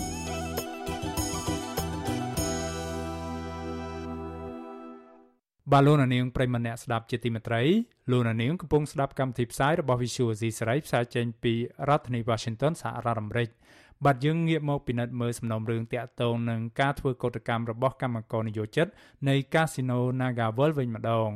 [5.73, 7.62] បាទលោកនាងប្រិមម្នាក់ស្ដាប់ជាទីមេត្រី
[8.12, 11.53] លោកនាងកំពុងស្ដាប់កម្មវិធីផ្សាយរបស់ Visual C សេរីផ្សាយចេញពី
[11.89, 13.49] រដ្ឋធានី Washington សហរដ្ឋអាមេរិក
[14.05, 18.88] បាទយើងងាកមកពិនិត្យមើលសំណុំរឿងតាក់ទងនឹងការធ្វើកោតកម្មរបស់កម្មករនិយោជិត
[19.29, 21.29] នៃកាស៊ីណូ Naga World វិញម្ដង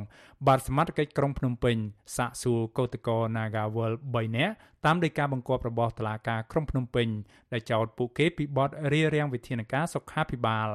[0.46, 1.76] បាទសមត្ថកិច្ចក្រុងភ្នំពេញ
[2.16, 7.08] សាកសួរកោតករ Naga World 3នាក់តាមដីកាបង្គាប់របស់តុលាការក្រុងភ្នំពេញ
[7.52, 10.68] ដែលចោទពួកគេពីបទរារាំងវិធានការសុខាភិបាល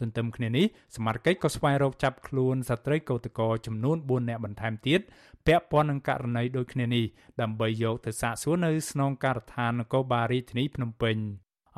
[0.00, 5.00] ទន្ទឹមគ្នានេះសមាជិកក៏ស្វែងរកចាប់ខ្លួនស្ត្រីកោតក្រចំនួន4នាក់បន្ថែមទៀត
[5.46, 7.04] ពាក់ព័ន្ធនឹងករណីដូចគ្នានេះ
[7.40, 11.16] ដើម្បីយកទៅសាកសួរនៅស្នងការដ្ឋាននគរបាលរាជធានីភ្នំពេញ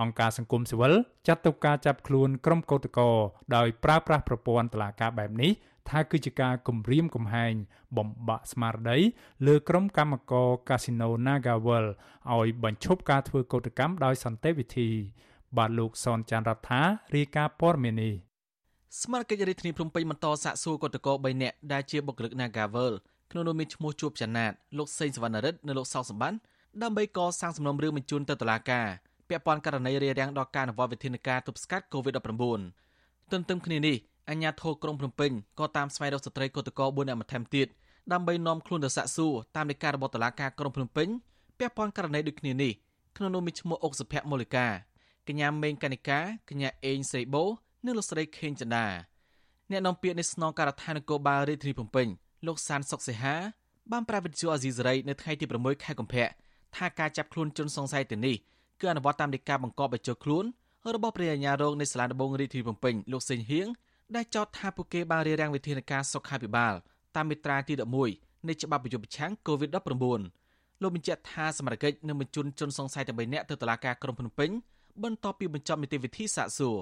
[0.00, 0.94] អង្គការសង្គមស៊ីវិល
[1.26, 3.10] ចាត់ទុកការចាប់ខ្លួនក្រុមកោតក្រ
[3.56, 5.52] ដោយប្រើប្រាស់ប្រព័ន្ធតុលាការបែបនេះ
[5.90, 7.54] ថាគឺជាការគំរាមកំហែង
[7.96, 8.98] បំបាក់ស្មារតី
[9.46, 11.86] លើក្រុមកម្មករកាស៊ីណូ Nagawal
[12.34, 14.90] ឲ្យបញ្ឈប់ការធ្វើកោតកម្មដោយសន្តិវិធី
[15.58, 16.82] បាទលោកសនចាន់រដ្ឋា
[17.14, 18.14] រាយការណ៍ព័ត៌មាននេះ
[19.00, 22.92] ស្មារតីរាជធានីភ្នំពេញបន្តសាកសួរកតកោ3នាក់ដែលជាបុគ្គលិក Nagavel
[23.30, 26.38] ក្នុងនោះមានឈ្មោះជួបចនាតលោកសេងសវណ្ណរិទ្ធនិងលោកសោកសម្បត្តិ
[26.82, 28.86] ដើម្បីកសាងសំណុំរឿងបញ្ជូនទៅតុលាការ
[29.28, 33.96] ពាក់ព័ន្ធករណីរារាំងដល់ការអនុវត្តវិធានការទប់ស្កាត់ COVID-19 ទន្ទឹមគ្នានេះ
[34.28, 37.66] អាជ្ញាធរក្រុងភ្នំពេញក៏តាមស្វែងរកស្ត្រីកតកោ4នាក់បន្ថែមទៀត
[38.12, 41.08] ដើម្បីនាំខ្លួនទៅសាកសួរតាមនីតិរបស់តុលាការក្រុងភ្នំពេញ
[41.58, 42.72] ពាក់ព័ន្ធករណីដូចគ្នានេះ
[43.16, 44.66] ក្នុងនោះមានឈ្មោះអុកសុភ័ក្រមូលិកា
[45.28, 47.44] កញ្ញាមេងកនិកាកញ្ញាអេងស្រីបូ
[47.84, 48.86] និងលោកស្រីខេងចន្ទា
[49.70, 52.06] អ្នកនាំពាក្យនៃស្នងការដ្ឋាននគរបាលរាជធានីភ្នំពេញ
[52.46, 53.34] លោកសានសុកសេហា
[53.92, 56.28] បានប្រាវិទ្យាអាស៊ីសេរីនៅថ្ងៃទី6ខែកុម្ភៈ
[56.76, 58.36] ថាការចាប់ខ្លួនជនសង្ស័យទៅនេះ
[58.80, 60.44] គឺអនុវត្តតាមនីតិបង្កប់ឲ្យចូលខ្លួន
[60.94, 63.66] របស់ព្រះអាជ្ញារងនៃសាលាដំបងរាជធានីភ្នំពេញលោកសេងហៀង
[64.16, 66.74] ដែលចោទថាពួកគេបានរៀបរៀងវិធានការសុខាភិបាល
[67.16, 67.74] តាមមាត្រាទី
[68.10, 70.22] 11នៃច្បាប់ប្រយុទ្ធប្រឆាំង COVID-19
[70.82, 74.50] លោកបញ្ជាក់ថាសមត្ថកិច្ចនឹងបញ្ជូនជនសង្ស័យទាំង3នាក់ទៅតុលាការក្រុងភ្នំពេញ
[75.04, 76.78] បន្ទាប់ពីបញ្ចប់នីតិវិធីសាកសួរ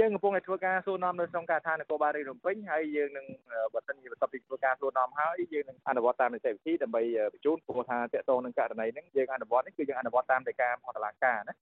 [0.00, 3.26] យើងកំពុងតែធ្វើការសួរនាំនៅក្នុងការដ្ឋាននគរបាលរាជភ្នំពេញហើយយើងនឹង
[3.74, 11.54] បើសិនជាបន្ទាប់ពីធ្វើការសួរនាំហើយយើងនឹងអនុវត្តតាមនីតិវិធីដើម្បីបញ្ជូនព្រោះថាតកតងនឹងករណីហ្នឹងយើងអនុវត្តនេះគឺយើងអនុវត្តតាមដីការបស់តុលាការណា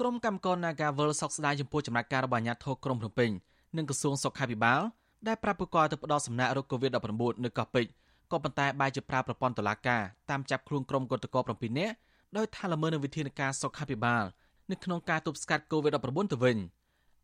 [0.00, 3.30] ក្រុមកម្មករ Nagawal សោកស្ដាយចំពោះចំណាត់ការរបស់អាជ្ញាធរក្រុងភ្នំពេញ
[3.76, 4.80] និងក្រសួងសុខាភិបាល
[5.28, 7.90] ដែលប្រាប់ពួកគាត់ទៅផ្ដោតសំណាក់រោគ COVID-19 នៅកោះពេជ្រ
[8.32, 11.94] ក៏ប៉ុន្តែបែរជាប្រើប្រព័ន្ធតុលាការតាមចាប់ខ្លួនក្រុមគឧតកោ7នាក់
[12.36, 14.24] ដោយថាល្មើសនឹងវិធានការសុខាភិបាល
[14.70, 16.56] នៅក្នុងការទប់ស្កាត់ COVID-19 ទៅវិញ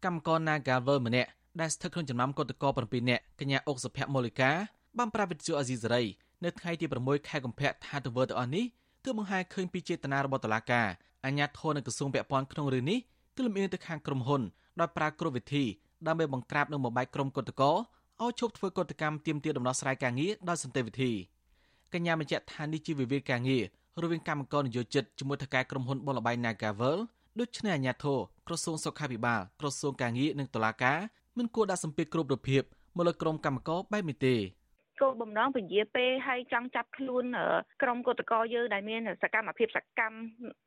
[0.05, 1.31] កម្មករ Nagawal ម្នាក់
[1.61, 4.51] ដែលស្ថិតក្នុងចំណោមគឧតកោ7នាក់កញ្ញាអុកសុភមូលិកា
[4.99, 6.03] បានប្រាប់វិទ្យុអាស៊ីសេរី
[6.45, 8.65] នៅថ្ងៃទី6ខែកុម្ភៈថាទង្វើទាំងអស់នេះ
[9.05, 10.87] គឺបង្ហាញឃើញពីចេតនារបស់តុលាការ
[11.25, 12.99] អាជ្ញាធរនៅក្រសួងពាក់ព័ន្ធក្នុងរឿងនេះ
[13.37, 14.43] គឺលំអៀងទៅខាងក្រុមហ៊ុន
[14.81, 15.65] ដោយប្រើគ្រប់វិធី
[16.07, 17.73] ដើម្បីបង្ក្រាបនិងបំបែកក្រុមគឧតកោ
[18.23, 21.13] ឲ្យឈប់ធ្វើកតកម្មទាមទារដំណោះស្រាយការងារដោយសន្តិវិធី
[21.93, 23.65] កញ្ញាបញ្ជាក់ថានេះជាវិវាទការងារ
[24.03, 26.99] រវាងកម្មករនយោជិតជាមួយថកែក្រុមហ៊ុនបលបៃ Nagavel
[27.41, 28.19] ដូចនេះអាជ្ញាធរ
[28.49, 30.99] ក្រសួងសុខាភិបាលក្រសួងការងារនិងតុលាការ
[31.39, 32.63] មិនគួរដាក់សម្ពាធគ្រប់រូបភាព
[32.97, 34.35] មកលើក្រុមកម្មករបែបនេះទេ
[35.01, 37.25] គោលបំណងពញាពេលហើយចង់ចាប់ខ្លួន
[37.83, 40.19] ក្រុមកុតកោយើងដែលមានសកម្មភាពសកម្ម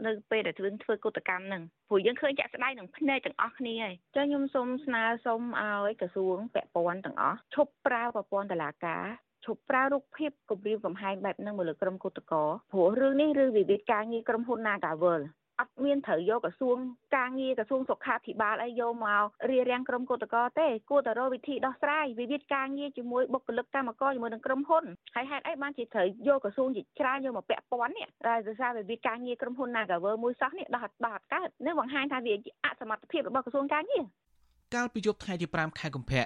[0.06, 9.06] នៅពេលដែលធ្វើធ្វើកុតកម្មហ្នឹងព្រោះយើងឃើញចាក់ស្ដាយនឹងភ្នែកទាំងអស់គ្នាហើយអញ្ចឹងខ្ញុំសូមស្នើសុំឲ្យក្រសួងពាក់ព័ន្ធទាំងអស់ឈប់ប្រើប្រព័ន្ធតុលាការ
[9.46, 15.22] ឈប់ប្រើរូបភាពគម្រាមកំហែងបែបហ្នឹងមកលើក្រុមគឧតកោព្រោះរឿងនេះឬវិវាទការងារក្រុមហ៊ុន Nagawal
[15.60, 16.78] អត់មានត្រូវយកក្រសួង
[17.18, 24.84] ការងារក្រសួងសុខាភិបាលអីយកមករៀបរៀងក្រុមគឧតកោទេគួរតែរកវិធីដោះស្រាយវិវាទការងារជាមួយបុគ្គលិកកម្មករជាមួយនឹងក្រុមហ៊ុន
[25.16, 32.34] ហើយហេតុអីបានជាត្រូវយកក្រសួងជាច្រើនយកមកពាក់ព័ន្ធនេះដែលដោយសារវិវាទការងារក្រុមហ៊ុន Nagawer មួយសោះនេះដោះដោះអត់កើតនេះបង្ហាញថាវា
[32.66, 34.04] អសមត្ថភាពរបស់ក្រសួងការងារ
[34.76, 36.24] កាលពីយប់ថ្ងៃទី5ខែកុម្ភៈ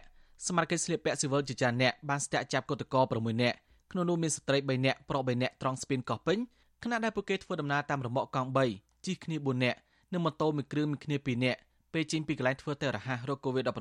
[0.47, 3.57] សមាជិកស្លៀកពាក់ស៊ីវិលជាច្រើនអ្នកបានស្ទាក់ចាប់គឧតកោ6នាក់
[3.91, 6.37] ក្នុងនោះមានស្ត្រី3នាក់ប្រុស3នាក់ត្រង់ស្ពានកោះពេញ
[6.83, 9.79] ខណៈដែលពួកគេធ្វើដំណើរតាមរមាក់កង់3 ជិះគ្នា4នាក់
[10.13, 11.59] និងម៉ូតូមួយគ្រឿងមួយគ្នា2នាក់
[11.93, 13.79] ពេលចេញពីកន្លែងធ្វើតេស្តរហ័សរោគ COVID-19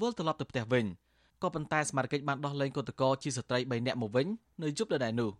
[0.00, 0.86] វិលត្រឡប់ទៅផ្ទះវិញ
[1.42, 4.26] ក៏ប៉ុន្តែសមាជិកបានដោះលែងគឧតកោជាស្ត្រី3នាក់មកវិញ
[4.62, 5.30] នៅយប់ដដែលនោះ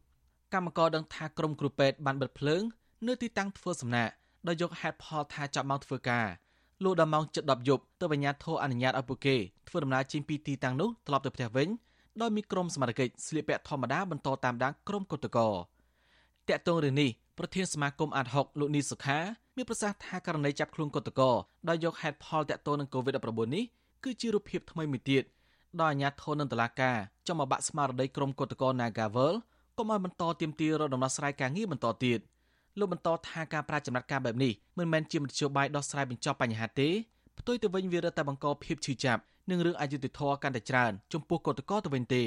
[0.54, 2.62] កម្មករដឹងថាក្រុមគ្រូពេទ្យបានបិទភ្លើង
[3.06, 4.12] នៅទីតាំងធ្វើសំណាក់
[4.48, 6.26] ដោយយកហេតុផលថាចាប់ម៉ោងធ្វើការ
[6.84, 9.36] លុះដល់ម៉ោង7:10យប់ទើបអាជ្ញាធរអនុញ្ញាតឲ្យពួកគេ
[9.68, 11.68] ធ្វើដំណើរចេញពីទីតាំងនោះត្រឡប់ទៅផ្ទះវិញ
[12.20, 15.48] ដោយមានក្រុមសមាជិកស្លៀកពាក់ធម្មតាបន្តតាមដានក្រុមគឧតកោ
[16.48, 19.18] តាក់ទងរឿងនេះ ប្រធានសមាគមអាត់ហុកលោកនីសុខា
[19.56, 21.20] មានប្រសាសន៍ថាករណីចាប់ខ្លួនកតក
[21.68, 23.64] ដោយយកហេតុផលតាក់ទងនឹង COVID-19 នេះ
[24.04, 25.24] គឺជារូបភាពថ្មីមួយទៀត
[25.80, 26.96] ដោយអាជ្ញាធរនឹងតឡាការ
[27.26, 29.34] ចង់មកបាក់ស្មារតីក្រុមកតក Nagavel
[29.78, 32.18] កុំឲ្យបន្តទៀមទារដំណោះស្រាយការងារបន្តទៀត
[32.78, 36.88] លោកបន្តថាការប្រាចំណាត់ការបែបនេះមិនមែនជាមធ្យោបាយដោះស្រាយបញ្ចប់បញ្ហាទេ
[37.38, 39.20] ផ្ទុយទៅវិញវារឹតតែបង្កភាពឈឺចាប់
[39.50, 42.24] និងរឿងអយុត្តិធម៌កាន់តែច្រើនចំពោះកតកទៅវិញទេ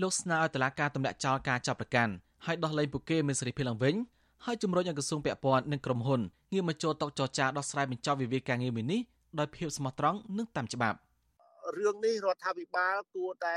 [0.00, 2.12] លោកស្នើឲ្យតឡាការទម្លាក់ចោលការចាប់ប្រកាន់
[2.46, 3.96] ហើយដោះលែងពួកគេមានសេរីភាពឡើងវិញ
[4.46, 6.20] ហើយជំរុញឲ្យក្រសួងពាក់ព័ន្ធនិងក្រុមហ៊ុន
[6.52, 9.00] ងាកមកចូលតុចរចាដោះស្រាយបញ្ចប់វិវាទការងារមួយនេះ
[9.38, 10.98] ដោយភាពស្មោះត្រង់និងតាមច្បាប់
[11.78, 13.56] រឿងនេះរដ្ឋាភិបាលគួរតែ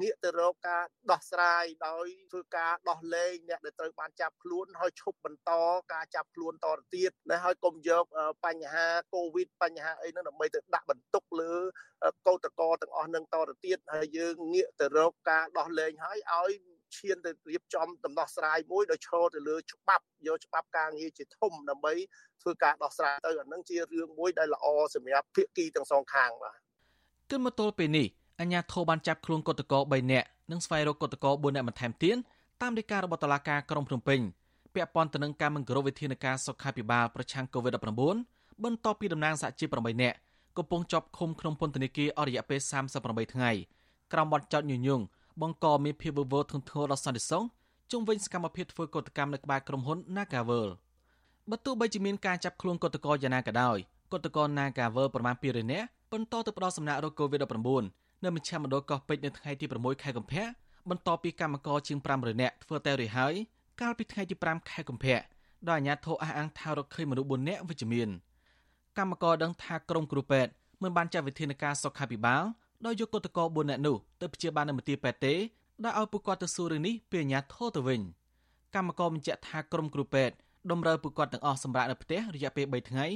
[0.00, 5.52] ងាកទៅរកការដោះស្រាយដោយធ្វើការដោះលែងអ្នកដែលត្រូវបានចាប់ខ្លួនហើយឈប់បន្ត
[5.92, 8.04] ការចាប់ខ្លួនតទៅទៀតណាហើយកុំយក
[8.46, 11.54] បញ្ហាកូវីដបញ្ហាអីហ្នឹងដើម្បីទៅដាក់បន្ទុកលើ
[12.26, 16.52] កោតកតទាំងអស់នឹងតទៅទៀតហើយយើងងាកទៅរកការដោះលែងហើយឲ្យ
[16.98, 21.92] ឈានទៅរៀបចំដំណោះស្រាយមួយដោយឈរទៅលើច្បាប់យកច្បាប់ការងារជាធំដើម្បី
[22.42, 26.56] ធ្វើការដោះស្រាយទៅអានឹងជារឿងមួយដែលល្អសម្រាប់ភាគីទាំងសងខាងបាទ
[27.30, 28.06] គិតមកទល់ពេលនេះ
[28.40, 32.16] អញ្ញាធិបបានចាប់ខ្លួនកតកោ3នាក់និងស្វែងរកកតកោ4នាក់បន្ថែមទៀត
[32.62, 34.20] តាមដីការបស់តុលាការក្រុងភ្នំពេញ
[34.74, 40.16] ពាក់ព័ន្ធទៅនឹងការមិនគោរពវិធានការសុខាភិបាលប្រឆាំង COVID-19 បន្ទាប់ពីតំណាងសហជីព8នាក់
[40.58, 42.60] កំពុងជាប់ឃុំក្នុងពន្ធនាគារអស់រយៈពេល
[42.96, 43.50] 38ថ្ងៃ
[44.12, 45.04] ក្រោមបទចោទញុះញង់
[45.40, 47.44] បង្កមានភាពវឹកវរធ្ងន់ធ្ងរដល់សន្តិសុខ
[47.90, 50.68] ជុំវិញសកម្មភាពធ្វើកតកម្មនៅក្បែរក្រុមហ៊ុន Nagavel
[51.50, 53.78] បើទោះបីជាមានការចាប់ខ្លួនកតកោយ៉ាងណាក៏ដោយ
[54.12, 60.44] កតកោ Nagavel ប្រមាណ200នាក់បន្តទៅផ្ដោតសំណាក់រោគ COVID-19 នៅមជ្ឈមណ្ឌលកោះពេជ្រនៅថ្ងៃទី6ខែកុម្ភៈ
[60.90, 63.34] បន្ទាប់ពីកម្មករជាង500នាក់ធ្វើតែរួចហើយ
[63.80, 65.18] កាលពីថ្ងៃទី5ខែកុម្ភៈ
[65.68, 68.08] ដោយអាជ្ញាធរអះអាងថារកឃើញមនុស្ស4នាក់វិជ្ជមាន
[68.98, 70.50] កម្មករដឹងថាក្រុមគ្រូពេទ្យ
[70.82, 72.42] មិនបានចាត់វិធានការសុខាភិបាល
[72.86, 75.34] ដោយយកកតកោ4នាក់នោះទៅព្យាបាលនៅមន្ទីរពេទ្យទេ
[75.84, 78.00] ដែលឲ្យពួកគាត់ទៅសួររឿងនេះពីអាជ្ញាធរទៅវិញ
[78.74, 80.34] កម្មករបញ្ជាក់ថាក្រុមគ្រូពេទ្យ
[80.70, 83.06] តម្រូវពួកគាត់ទាំងអស់សម្រាប់នៅផ្ទះរយៈពេល3ថ្ងៃ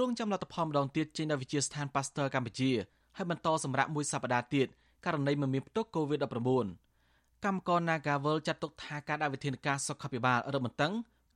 [0.00, 2.70] រងចាំលទ្ធផលម្ដងទៀតចេញដល់វិទ្យាស្ថាន Pasteur កម្ពុជា
[3.16, 4.66] ហើយបន្តសម្រាប់មួយសប្តាហ៍ទៀត
[5.04, 10.92] ករណីមិនមានផ្ទុក COVID-19 កម្មករ Nagavel ចាត់ទុកថាការដាក់វិធានការសុខាភិបាលរឹតបន្តឹង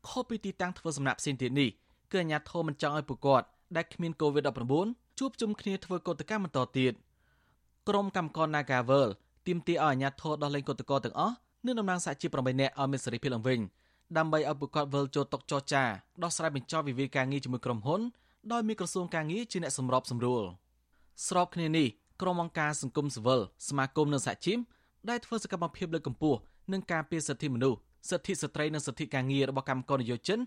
[0.08, 1.70] ខុសពីទីតាំងធ្វើសំណាក់ផ្សេងទៀតនេះ
[2.12, 6.92] គឺអាជ្ញាធរមិនចង់ឲ្យពួកគាត់ដែលគ្មាន COVID-19 ជួបជុំគ្នាធ្វើកោតកម្មបន្តទៀត
[7.88, 9.08] ក្រុមកម្មករ Nagavel
[9.46, 11.34] ទាមទារឲ្យអាជ្ញាធរដោះលែងកោតក្រទាំងអស់
[11.66, 13.60] និងតំណាងសហជីព8នាក់ឲ្យមានសេរីភាពឡើងវិញ
[14.16, 15.84] ដើម្បីឲ្យពួកគាត់វិលចូលតុចរចា
[16.22, 18.00] ដោះស្រាយបញ្ចប់វិវាទការងារជាមួយក្រុមហ៊ុន
[18.52, 20.42] ដោយមានក្រសួងការងារជាអ្នកសម្របសម្រួល
[21.28, 21.86] ស្របគ្នានេះ
[22.22, 24.58] ក្រុមអង្គការសង្គមស៊ីវិលសមាគមនិងសហជីព
[25.10, 26.38] ដែលធ្វើសកម្មភាពលើកកម្ពស់
[26.72, 27.78] និងការពារសិទ្ធិមនុស្ស
[28.10, 30.38] សិទ្ធិស្ត្រីនិងសិទ្ធិការងាររបស់កម្មករនិយោជិន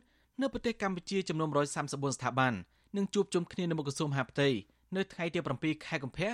[0.42, 2.54] នៅប្រទេសកម្ពុជាចំនួន134ស្ថាប័ន
[2.98, 4.50] នឹងជួបជុំគ្នានៅមុខក្រសួងមហាផ្ទៃ
[4.96, 6.30] នៅថ្ងៃទី7ខែកុម្ភៈ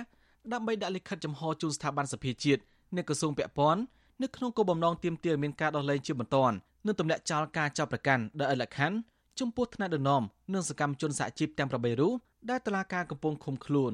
[0.52, 2.62] ដើម្បីដាក់លិខិតចំហជូនស្ថាប័នសភាជាតិ
[2.96, 3.82] និងក្រសួងពាក់ព័ន្ធ
[4.22, 8.96] នៅក្នុងគោលបំណងទាមទារមានការដោះលែងជាបន្ទាន់និងទម្លាក់ចោលការចាប់ប្រកាន់ដែលឥតលក្ខខណ្ឌ
[9.40, 10.22] ចំពោះថ្នាក់ដឹកនាំ
[10.54, 12.14] និងសកម្មជនសហជីពទាំង8រូប
[12.50, 13.92] ដែលតឡាការកំពុងឃុំខ្លួន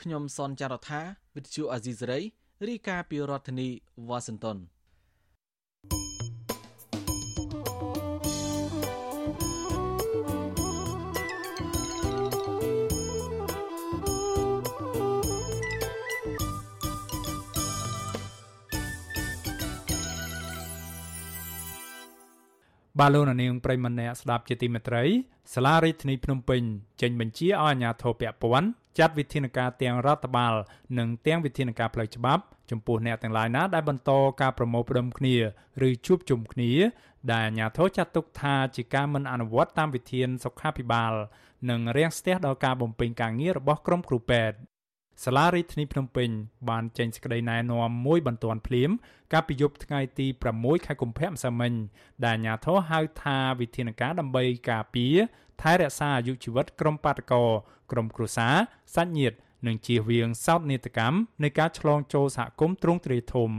[0.00, 1.00] ខ្ញុំសនចាររថា
[1.34, 2.20] វិទ្យុអាស៊ីសេរី
[2.68, 3.68] រាយការណ៍ពីរដ្ឋធានី
[4.08, 4.56] វ៉ាស៊ីនតោន
[23.00, 25.04] បាទលោកនាងប្រិមម្នាក់ស្ដាប់ជាទីមេត្រី
[25.54, 26.62] សាលារដ្ឋាភិបាលភ្នំពេញ
[27.02, 30.54] ចេញបញ្ជាឲ្យអាជ្ញាធរពាក់ព័ន្ធចាត់វិធានការទាំងរដ្ឋបាល
[30.98, 35.36] និងទាំងវិធានការផ្លូវច្បាប់ចំពោះអ្នកទាំងឡាយណាដែលបន្តការប្រមូលផ្ដុំគ្នា
[35.88, 36.72] ឬជួបជុំគ្នា
[37.32, 41.12] ដែលអាជ្ញាធរចាត់ទុកថាជាការមិនអនុវត្តតាមវិធានសុខាភិបាល
[41.70, 44.56] និងរាំងស្ទះដល់ការបំពេញការងាររបស់ក្រុមគ្រូពេទ្យ
[45.24, 46.30] សាលារដ្ឋាភិបាលភ្នំពេញ
[46.68, 48.90] បានចេញសេចក្តីណែនាំមួយបន្ទាន់ភ្លាម
[49.32, 50.26] កាលពីយប់ថ្ងៃទី
[50.56, 51.72] 6ខែកុម្ភៈម្សិលមិញ
[52.24, 55.16] ដែលអាជ្ញាធរហៅថាវិធានការដើម្បីការពារ
[55.62, 57.44] ថែរក្សាអាយុជីវិតក្រុមបាតកោ
[57.92, 58.54] ក្រុមគ្រួសារ
[58.94, 63.50] សាច់ញាតិនិងជៀសវាងសោកនាដកម្មនៃការឆ្លងចូលសហគមន៍ទ្រង់ទ្រាយធំ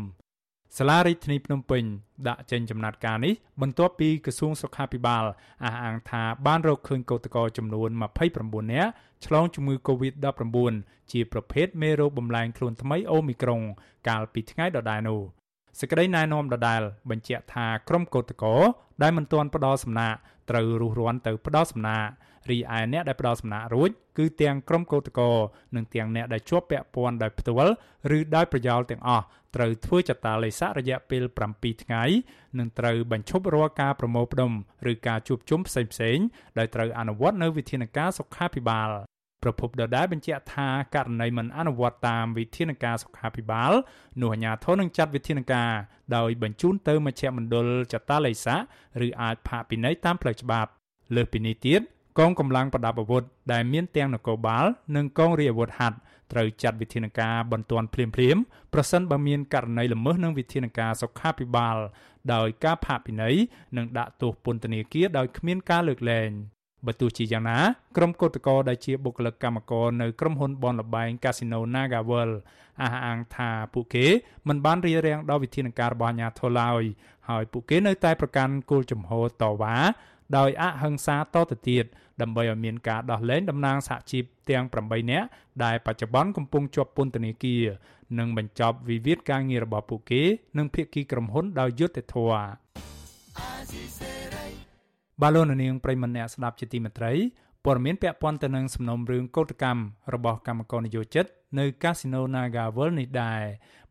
[0.75, 1.83] សាលារដ្ឋាភិបាលភ្នំពេញ
[2.27, 5.23] ដាក់ចេញចំណាត់ការនេះបន្ទាប់ពីក្រសួងសុខាភិបាល
[5.63, 7.89] អះអាងថាបានរកឃើញកោតក្រចំនួន
[8.31, 8.91] 29នាក់
[9.25, 10.73] ឆ្លងជំងឺ Covid-19
[11.11, 13.61] ជាប្រភេទមេរោគបំលែងខ្លួនថ្មីអូមីក្រុង
[14.07, 15.21] កាលពីថ្ងៃដដែលនោះ
[15.79, 18.59] សេចក្តីណែនាំដដែលបញ្ជាក់ថាក្រុមកោតក្រ
[19.01, 20.13] ដែលមិនទាន់ផ្ដល់សំណាក
[20.49, 22.05] ត្រូវរុះរាន់ទៅផ្ដល់សំណាក
[22.51, 25.37] រីឯអ្នកដែលផ្ដល់សំណាករួចគឺទាំងក្រុមកោតក្រ
[25.75, 27.73] និងទាំងអ្នកដែលជាប់ពាក់ព័ន្ធដោយផ្ទាល់
[28.17, 32.03] ឬដោយប្រយោលទាំងអស់ត្រូវធ្វើចតាឡេស័ករយៈពេល7ថ្ងៃ
[32.59, 34.51] និងត្រូវបញ្ឈប់រាល់ការប្រមូលផ្ដុំ
[34.91, 36.25] ឬការជួបជុំផ្សេងៗ
[36.57, 38.89] ដោយត្រូវអនុវត្តនៅវិធានការសុខាភិបាល
[39.43, 43.71] ប្រពន្ធដដែលបញ្ជាក់ថាករណីមិនអនុវត្តតាមវិធានការសុខាភិបាល
[44.21, 45.71] នោះអាជ្ញាធរនឹងចាត់វិធានការ
[46.15, 48.59] ដោយបញ្ជូនទៅមជ្ឈមណ្ឌលចតាឡេស័ក
[49.05, 50.69] ឬអាចផាកពិន័យតាមផ្លូវច្បាប់
[51.15, 51.81] លើសពីនេះទៀត
[52.17, 55.97] កងកម្លាំងប្រដាប់អាវុធដែលមានទាំងនគរបាលនិងកងរាជអាវុធហត្ថ
[56.31, 61.77] ត្រូវចាត់វិធានការបន្ទាន់ភ្លាមៗប្រសិនបើមានករណីល្មើសនឹងវិធានការសុខាភិបាល
[62.33, 63.35] ដោយការផាកពិន័យ
[63.77, 66.29] និងដាក់ទោសពន្ធនាគារដោយគ្មានការលើកលែង
[66.85, 67.59] បើទោះជាយ៉ាងណា
[67.97, 72.31] ក្រុមកោតក្រដែលជាបុគ្គលិកកម្មករនៅក្រុមហ៊ុនបនលបែង Casino Nagavel
[72.81, 74.05] អះអាងថាពួកគេ
[74.47, 76.83] មិនបានរៀបរៀងដល់វិធានការរបស់អាជ្ញាធរឡើយ
[77.29, 79.75] ហើយពួកគេនៅតែប្រកាន់គោលជំហរតវ៉ា
[80.37, 81.85] ដោយអហិង្សាតទៅទៀត
[82.21, 85.27] ដើម្បីឲ្យមានការដោះលែងតំណាងសហជីពទាំង8នាក់
[85.63, 87.63] ដែលបច្ចុប្បន្នកំពុងជាប់ពន្ធនាគារ
[88.19, 90.21] និងបញ្ចប់វិវាទការងាររបស់ពួកគេ
[90.57, 92.47] និងភាគីក្រុមហ៊ុនដោយយុត្តិធម៌
[95.21, 97.13] បាឡូននាងប្រិមម្នាក់ស្ដាប់ជាទីមេត្រី
[97.65, 99.81] ព័ត៌មានពាក់ព័ន្ធទៅនឹងសំណុំរឿងកោតកម្ម
[100.13, 101.25] របស់កម្មករនិយោជិត
[101.59, 103.41] នៅកាស៊ីណូ Naga World នេះដែរ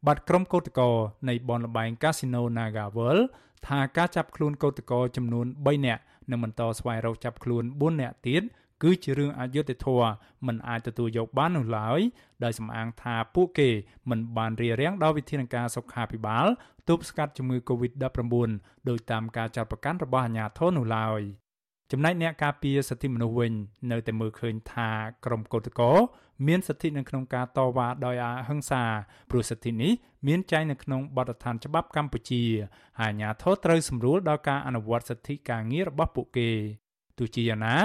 [0.07, 0.94] បាត់ក្រុមកោតក្រ
[1.29, 3.25] នៃបនលបែងកាស៊ីណូ Naga World
[3.66, 8.42] ថាការចាប់ខ្លួនកោតក្រចំនួន3នាក់និងបន្តស្វែងរកចាប់ខ្លួន4នាក់ទៀត
[8.82, 10.10] គឺជារឿងអយុត្តិធម៌
[10.46, 12.00] មិនអាចទទួលយកបាននោះឡើយ
[12.44, 13.68] ដោយសំអាងថាពួកគេ
[14.10, 16.46] មិនបានរៀបរៀងដល់វិធានការសុខាភិបាល
[16.88, 18.50] ទប់ស្កាត់ជំងឺ Covid-19
[18.88, 21.20] ដោយតាមការចាត់បង្កាន់របស់អាជ្ញាធរនោះឡើយ
[21.92, 23.52] ចំណែកអ្នកការពារសិទ្ធិមនុស្សវិញ
[23.90, 24.90] នៅតែមើលឃើញថា
[25.24, 25.96] ក្រុមកោតក្រ
[26.46, 28.83] មានសិទ្ធិនៅក្នុងការតវ៉ាដោយអហិង្សា
[29.31, 29.92] ព្រោះសិទ្ធិនេះ
[30.27, 32.42] មានចែងនៅក្នុងបទដ្ឋានច្បាប់កម្ពុជា
[33.01, 36.51] ហើយអាជ្ញាធរត្រូវសម្រួលដល់ការអនុវត្តសិទ្ធិការងាររបស់ពួកគេ
[37.18, 37.77] ទោះជាយ៉ាងណា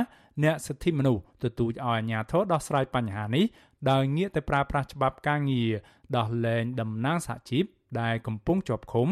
[0.43, 3.45] អ្នកសិទ្ធិមនុស្សទទូចឲ្យអាជ្ញាធរដោះស្រាយបញ្ហានេះ
[3.91, 5.71] ដោយងាកទៅប្រើប្រាស់ច្បាប់ការងារ
[6.17, 7.65] ដោះលែងតំណាងសហជីព
[8.01, 9.07] ដែលកំពុងជាប់ឃុំ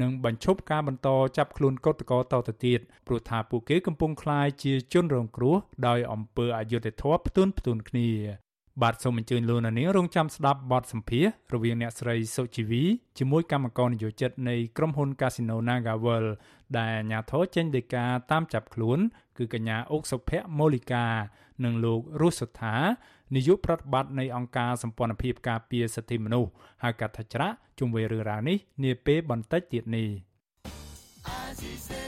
[0.00, 8.10] និងបញ្ឈប់ការបន្តចាប់ខ្លួនកោតក្រតទៅទៀតព្រោះថាពួកគេកំពុងក្លាយជាជនរងគ្រោះដោយអំពើអយុត្តិធម៌ផ្ទុនផ្ទុនគ្នា
[8.80, 12.84] បាទសូមអញ្ជើញលោកនាងរងចាំស្ដាប់បទសម្ភាសរវាងអ្នកស្រីសុជីវី
[13.18, 16.30] ជាមួយកម្មករនយោជិតនៃក្រុមហ៊ុន Casino NagaWorld
[16.78, 18.98] ដែលអាជ្ញាធរចេញដីកាតាមចាប់ខ្លួន
[19.38, 21.06] គឺកញ្ញាអុកសុភ័ក្រមូលីកា
[21.64, 22.74] និងលោករស់សុថា
[23.34, 26.50] នាយកប្រតិបត្តិនៃអង្គការសម្ព័ន្ធភាពការពារសិទ្ធិមនុស្ស
[26.84, 32.01] ហៅកាត់ថាច្រាក់ជុំវិញរឿងរ៉ាវនេះនាពេលបន្តិចទៀតនេះ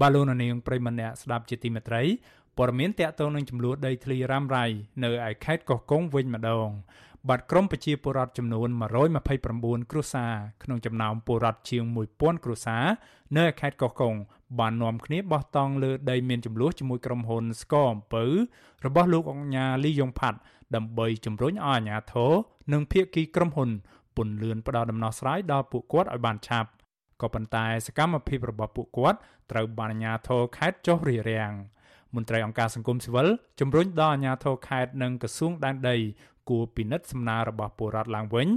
[0.00, 2.02] បាឡូណានីងប្រិមម្នាក់ស្ដាប់ជាទីមេត្រី
[2.58, 4.66] ព័ត៌មានតកតងនឹងចំនួនដីធ្លីរ៉ាំរ៉ៃ
[5.04, 6.68] នៅឯខេត្តកោះកុងវិញម្ដង
[7.28, 8.68] បាត់ក្រមប្រជាពលរដ្ឋចំនួន
[9.28, 12.84] 129គ្រួសារក្នុងចំណោមពលរដ្ឋជាង1000គ្រួសារ
[13.38, 14.14] នៅខេត្តកោះកុង
[14.58, 18.24] បាននាំគ្នាបោះតង់លើដីមានចំនួនជាមួយក្រុមហ៊ុនស្គរអំពៅ
[18.86, 20.38] របស់លោកអង្ញាលីយ៉ុងផាត់
[20.74, 22.32] ដើម្បីជំរុញឲ្យអាជ្ញាធរ
[22.72, 23.70] និងភាគីក្រុមហ៊ុន
[24.16, 26.68] ពន្លឿនផ្ដល់ដំណោះស្រាយដល់ពួកគាត់ឲ្យបានឆាប់
[27.24, 29.18] ក៏ប៉ុន្តែសកម្មភាពរបស់ពួកគាត់
[29.50, 31.52] ត្រូវបានអាជ្ញាធរខេត្តចុះរារាំង
[32.14, 33.28] មន្ត្រីអង្គការសង្គមស៊ីវិល
[33.60, 35.96] ជំរុញដល់អាជ្ញាធរខេត្តនិងក្រសួងដែនដី
[36.48, 38.48] គួរពិនិត្យសំណើរបស់ពលរដ្ឋឡើងវិញ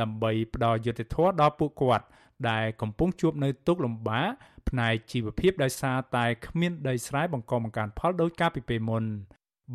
[0.00, 2.06] ដើម្បីផ្ដល់យុត្តិធម៌ដល់ពួកគាត់
[2.50, 4.26] ដែលកំពុងជួបនៅទុក្ខលំបាក
[4.68, 9.04] ផ្នែកជីវភាពដោយសារតែគ្មានដីស្រែបង្កបង្កើនផលដោយការពីពេលមុន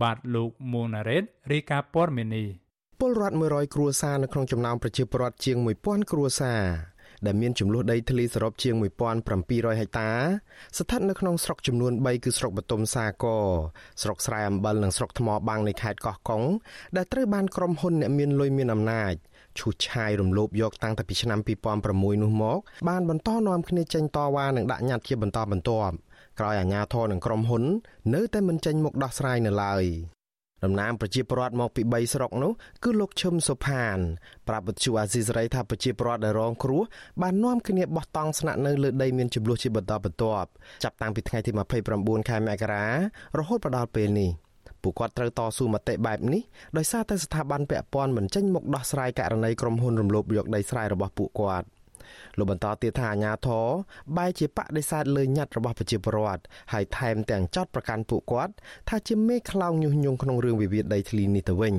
[0.01, 2.47] បាទលោកមួងណារ៉េតរាយការណ៍ព័ត៌មាននេះ
[2.99, 6.61] ពលរដ្ឋ100គ្រួសារនៅក្នុងចំណោមប្រជាពលរដ្ឋជាង1000គ្រួសារ
[7.25, 8.75] ដែលមានចំនួនដីធ្លីសរុបជាង
[9.27, 10.09] 1700ហិកតា
[10.77, 13.45] ស្ថិតនៅក្នុងស្រុកចំនួន3គឺស្រុកបតុមសាគរ
[14.01, 16.43] ស្រុកស្រែអំបិលនិងស្រុកថ្មបាំងនៃខេត្តកោះកុង
[16.95, 19.13] ដែលត្រូវបានក្រុមហ៊ុនអ្នកមានលុយមានអំណាច
[19.59, 21.39] ឈូសឆាយរំលោភយកតាំងពីឆ្នាំ
[21.81, 25.95] 2006នោះមកបានបន្តនាំគ្នាចេញតវ៉ានិងដាក់ញត្តិជាបន្តបន្ទាប់
[26.39, 27.63] ក្រោយអាជ្ញាធរនិងក្រុមហ៊ុន
[28.13, 29.85] នៅតែមិនចេញមុខដោះស្រាយនៅឡើយ
[30.63, 32.51] តំណាងប្រជាពលរដ្ឋមកពី3ស្រុកនោះ
[32.83, 33.97] គឺលោកឈឹមសុផាន
[34.47, 36.81] ប្រាប់វិទ្យុអាស៊ីសេរីថាប្រជាពលរដ្ឋដែលរងគ្រោះ
[37.21, 40.47] បាននាំគ្នាបោះតង់ស្នាក់នៅលើដីមានចំនួនជាបន្តបន្ទាប់
[40.83, 41.51] ចាប់តាំងពីថ្ងៃទី
[41.89, 42.85] 29ខែមករា
[43.37, 44.31] រហូតមកដល់ពេលនេះ
[44.83, 46.41] ពួកគាត់ត្រូវតស៊ូមតិបែបនេះ
[46.77, 51.67] ដោយសារតែស្ថាប័នពាក់ព័ន្ធមិនចេញមុខដោះស្រាយករណីក្រុមហ៊ុនរំលោភយកដីស្រែរបស់ពួកគាត់។
[52.37, 53.65] លោកបន្តទៀតថាអាញាធរ
[54.17, 56.43] បែរជាបដិសេធលើញត្តិរបស់ប្រជាពលរដ្ឋ
[56.73, 58.53] ហើយថែមទាំងចោទប្រកាន់ពួកគាត់
[58.89, 61.75] ថាជាមេខ្លោងញុះញង់ក្នុងរឿងវិវាទដីធ្លីនេះទៅវិញ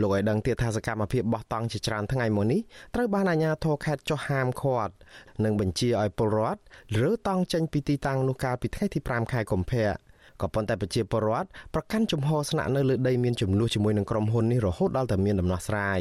[0.00, 2.60] លោកឲ្យដឹងទៀតថាសកម្មភាពបោះតង់ជាច្រើនថ្ងៃមកនេះ
[2.94, 4.94] ត្រូវបានអាជ្ញាធរខេត្តចុះហាមឃាត់
[5.44, 6.60] និងបញ្ជាឲ្យពលរដ្ឋ
[7.00, 9.86] រើតង់ចេញពីទីតាំងនោះកាលពីថ្ងៃទី5ខែកុម្ភៈ
[10.40, 16.00] ក៏ប៉ុន្តែប្រជាពលរដ្ឋប្រកាន់ជំហរស្នាក់នៅលើដីមានចំនួនជាមួយនឹងក្រុមហ៊ុននេះរហូតដល់តែមានដំណោះស្រាយ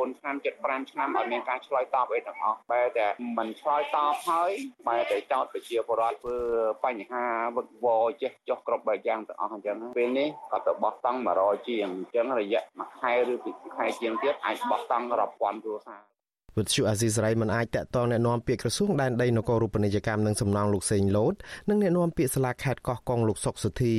[0.00, 3.06] 4ឆ្នាំ75ឆ្នាំអត់មានការឆ្លើយតបអីទាំងអស់បែរតែ
[3.38, 4.50] មិនឆ្លើយតបហើយ
[4.88, 6.36] បែរតែចោតប្រជាពលរដ្ឋធ្វើ
[6.84, 7.24] បញ្ហា
[7.56, 16.02] វឹកវរចេះចោះគ្រប់បែបយ៉ាងទាំងអស់អញ្ចឹងពេលនេះក៏ទៅបោះតង់100ជាងអញ្ចឹងរយៈមួយខែឬពីរខែជាងទៀតអាចបោះតង់រាប់ពាន់គ្រួសារ
[16.58, 21.34] វិទ្យុអាស៊ីសេរីមិនអាចតាក់ទងណែនាំពាក្យក្រសួងដែនដីនគរូបនីយកម្មនិងសំណង់លោកសេងលូត
[21.70, 23.96] និងណែនាំពាក្យសាលាខេត្តកោះកុងលោកសុកសុធី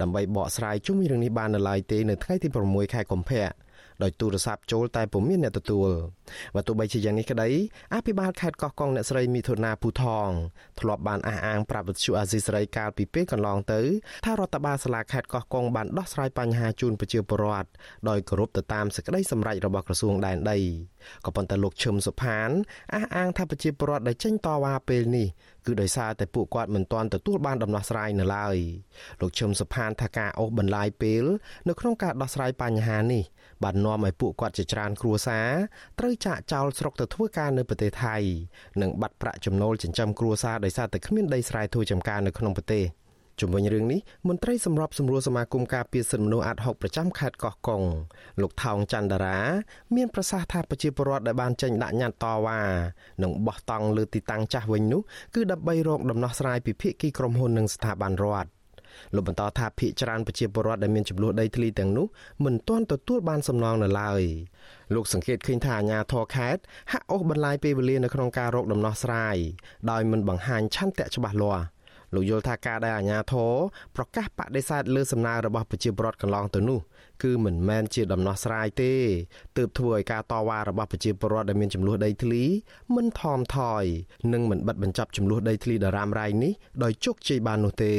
[0.00, 3.46] ដើម្បីបកស្រាយជុំវិញរឿងនេះបាននៅឡើយទេនៅថ្ងៃទី6ខែកុម្ភៈ
[4.02, 5.88] ដោយទូរស័ព្ទចូលតែពុំមានអ្នកទទួល
[6.54, 7.48] បើទោះបីជាយ៉ាងនេះក្តី
[7.94, 10.28] អភិបាលខេត្តកោះកុងអ្នកស្រីមីធុនាពូថង
[10.80, 13.80] ធ្លាប់បានអះអាងប្រាប់វិទ្យុអាស៊ីសេរីកាលពីពេលកន្លងទៅ
[14.26, 17.68] ថារដ្ឋបាលសាលាខេត្តកោះកុងបានដោះស្រាយបញ្ហាជូនប្រជាពលរដ្ឋ
[18.08, 20.58] ដោយគោរពទៅតាមសេចក្តីសម្រេចរបស់ក្រសួងដែនដី
[21.26, 22.50] ក៏ប៉ុន្តែលោកឈឹមសុផាន
[22.94, 25.28] អះអាងថាប្រជាពលរដ្ឋដែលចេញតវ៉ាពេលនេះ
[25.66, 28.56] គឺដោយសារតែពួកគាត់មិនទាន់ទទួលបានដំណោះស្រាយនៅឡើយ
[29.20, 31.24] លោកឈឹមសុផានថាការអូសបន្លាយពេល
[31.68, 33.24] នៅក្នុងការដោះស្រាយបញ្ហានេះ
[33.64, 35.50] បាននាំឲ្យពួកគាត់ជាច្រើនគ្រួសារ
[35.98, 38.16] ត្រូវចាកចោលស្រុកទៅធ្វើការនៅប្រទេសថៃ
[38.82, 42.84] និងបាត់ប្រាក់ចំណូលចិញ្ចឹមគ្រួសារដោយសារតែគ្មានដីស្រែធ្វើចម្ការនៅក្នុងប្រទេស
[43.40, 47.82] ជំវិញរឿងនេះមន្ត្រីសម្របសម្រួលសមាគមការពារសិទ្ធិមនុស្សអាត់ហុកប្រចាំខេត្តកោះកុង
[48.40, 49.38] លោកថោងច័ន្ទរា
[49.96, 52.60] មានប្រសាសន៍ថាប្រជាពលរដ្ឋដែលបានចេញដាក់ញត្តិតវ៉ា
[53.22, 55.02] និងបោះតង់លើទីតាំងចាស់វិញនោះ
[55.34, 58.50] គឺដើម្បីរកដំណោះស្រាយពីភាគីក្រុមហ៊ុននិងស្ថាប័នរដ្ឋ
[59.14, 62.06] លោកបន្តថាភាគច្រើនប្រជាពលរដ្ឋដែលមានចំនួនដីធ្លីទាំងនោះ
[62.44, 64.22] មិនទាន់ទទួលបានសំណងនៅឡើយ
[64.94, 69.36] លោកសង្កេតឃើញថាអាជ្ញាធរខេត្តហាក់អូសបន្លាយពេលវេលានៅក្នុងការរកដំណោះស្រាយ
[69.90, 71.64] ដោយមិនបង្ហាញឆន្ទៈច្បាស់លាស់
[72.14, 73.52] លោកយល់ថាការដែលអាជ្ញាធរ
[73.96, 76.80] ប្រកាសបដិសេធលើសំណើរបស់ប្រជាពលរដ្ឋកន្លងទៅនោះ
[77.22, 78.92] គឺមិនមែនជាដំណោះស្រាយទេ
[79.56, 82.42] ទើបធ្វើឲ្យការតវ៉ារបស់ប្រជាពលរដ្ឋដែលមានចំនួនដីធ្លី
[82.96, 83.84] មិនថមថយ
[84.32, 87.94] និងមិនបិទបញ្ចប់ចំនួនដីធ្លីដរ៉ាំរ៉ៃនេះដោយជោគជ័យបាននោះទេ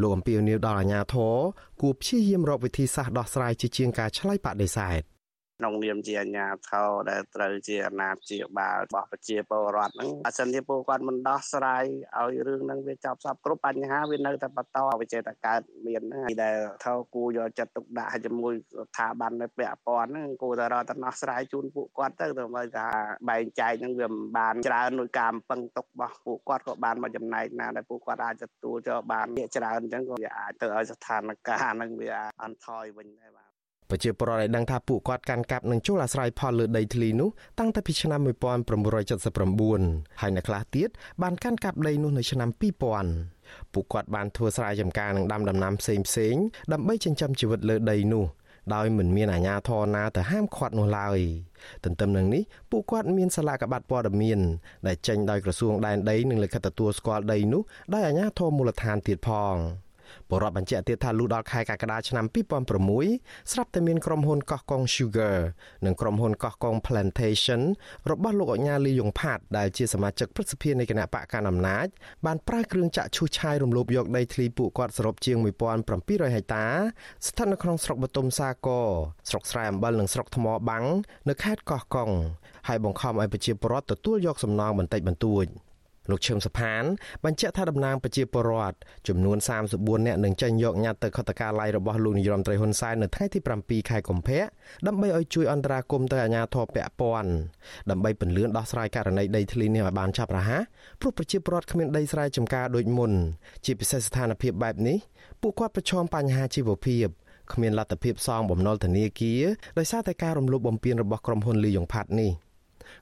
[0.00, 1.34] លោកអំពីវនីវដល់អាជ្ញាធរ
[1.80, 5.17] គួរព្យាយាមរកវិធីសាស្ត្រដោះស្រាយជាជាងការឆ្លើយបដិសេធ
[5.58, 11.84] ក្នុងនាមជាអាជ្ញាធរដែលត្រូវជាអាណាព្យាបាលរបស់ប្រជាពលរដ្ឋហ្នឹងបើសិនជាពលគាត់មិនដោះស្រាយ
[12.18, 22.88] ឲ្យរឿងហ្នឹងវាចប់សពគ្រប់បញ្ហាវានៅតែបន្តវិចេតកើតមានហ្នឹងដែលថោគូយកចិត្តទុកដាក់ជាមួយស្ថាប័ននៅពាក់ព័ន្ធហ្នឹងគួរតែរកដំណោះស្រាយជូនពួកគាត់ទៅដើម្បីថា
[23.28, 32.10] បែងចែកហ្នឹងវាមិនបានច្រើនដោយការពឹងទុករបស់ពួកគាត់ក៏បានមកចំណែកណាដែលពួកគាត់អាចទទួលយកបានច្រើនអញ្ចឹងក៏វាអាចទៅឲ្យស្ថានភាពហ្នឹងវា
[32.42, 33.47] អន់ថយវិញដែរបាទ
[33.90, 37.28] ប្រជាពលរដ្ឋឲ្យដឹងថាពួកគាត់កាន់កាប់និងចូលអាស្រ័យផលលើដីធ្លីនោះ
[37.58, 40.88] តាំងតែពីឆ្នាំ1979ហើយនៅខ្លះទៀត
[41.22, 42.48] បានកាន់កាប់ដីនោះនៅឆ្នាំ
[43.12, 46.34] 2000ពួកគាត់បានធ្វើស្រែចម្ការនិងដាំដំណាំផ្សេងផ្សេង
[46.72, 48.24] ដើម្បីចិញ្ចឹមជីវិតលើដីនោះ
[48.74, 51.18] ដោយមិនមានអាជ្ញាធរណាទៅហាមឃាត់នោះឡើយ
[51.84, 54.40] ទន្ទឹមនឹងនេះពួកគាត់មានសាលាកបាត់ព័ត៌មាន
[54.86, 57.62] ដែលចេញដោយក្រសួងដែនដីនិងលិខិតទទួលស្គាល់ដីនោះ
[57.92, 59.56] ដោយអាជ្ញាធរមូលដ្ឋានទៀតផង។
[60.30, 62.24] បរដ្ឋបញ្ជាក់ទៀតថាលុះដល់ខែកក្កដាឆ្នាំ
[62.88, 65.36] 2006ស្រាប់តែមានក្រុមហ៊ុនកោះកុង Sugar
[65.86, 67.60] និងក្រុមហ៊ុនកោះកុង Plantation
[68.10, 71.86] របស់លោកអញ្ញាលីយ៉ុងផាតដែលជាសមាជិកព្រឹទ្ធសភានៃគណៈបកកណ្ដាលអំណាច
[72.26, 75.36] បានប្រើគ្រឿងចាក់ឈូសឆាយរំលោភយកដីធ្លីពួកគាត់សរុបជាង
[75.86, 76.66] 1700ហិកតា
[77.26, 78.88] ស្ថិតនៅក្នុងស្រុកបតុមសាគរ
[79.28, 80.84] ស្រុកស្រែអំបិលនិងស្រុកថ្មបាំង
[81.28, 82.10] នៅខេត្តកោះកុង
[82.68, 85.46] ហើយបង្ខំឲ្យប្រជាពលរដ្ឋទទួលយកសំណងបន្តិចបន្តួច។
[86.10, 86.82] លោកឈឹមសុផាន
[87.24, 88.76] បញ្ជាក់ថាតំណាងប្រជាពលរដ្ឋ
[89.08, 89.38] ចំនួន
[89.72, 94.40] 34នាក់នឹងចេញយកញត្តិទៅខុទ្ទកាល័យរបស់លោកនាយរដ្ឋមន្ត្រីហ៊ុនសែននៅថ្ងៃទី7ខែកុម្ភៈ
[94.86, 97.30] ដើម្បីឲ្យជួយអន្តរាគមន៍ទៅអាជ្ញាធរពាក់ព័ន្ធ
[97.90, 100.62] ដើម្បីពន្លឿនដោះស្រាយករណីដីធ្លីនេះឲ្យបានឆាប់រហ័ស
[101.00, 103.12] ព្រោះប្រជាពលរដ្ឋគ្មានដីស្រែចម្ការដូចមុន
[103.64, 104.98] ជាពិសេសស្ថានភាពបែបនេះ
[105.42, 107.06] ពួកគាត់ប្រឈមបញ្ហាជីវភាព
[107.52, 109.42] គ្មានលទ្ធភាពសងបំណុលធនាគារ
[109.78, 112.32] ដោយសារតែការរំលោភបំពានរបស់ក្រុមហ៊ុនលីយ៉ុងផាត់នេះ។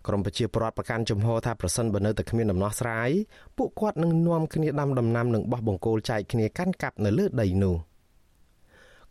[0.06, 3.10] ក្រមប្រជាពលរដ្ឋប្រកាន់ជំហរថាប្រសិនបើនៅតែគ្មានដំណោះស្រាយ
[3.58, 7.76] ពួកគាត់នឹងនាំគ្នាដាំដំណាំនិងបោះបង្គោលចែកគ្នាកាន់កាប់នៅលើដីនោះ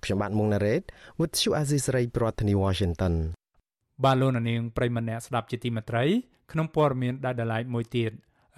[0.03, 0.82] ខ្ញុំបាទមុងណារ៉េត
[1.19, 3.13] With Shu Azisari ប្រធានាធិបតី Washington
[4.03, 6.03] បាទលោកនាងប្រិមម្នាក់ស្ដាប់ជាទីមេត្រី
[6.51, 8.11] ក្នុងព័ត៌មានដែលដライមួយទៀត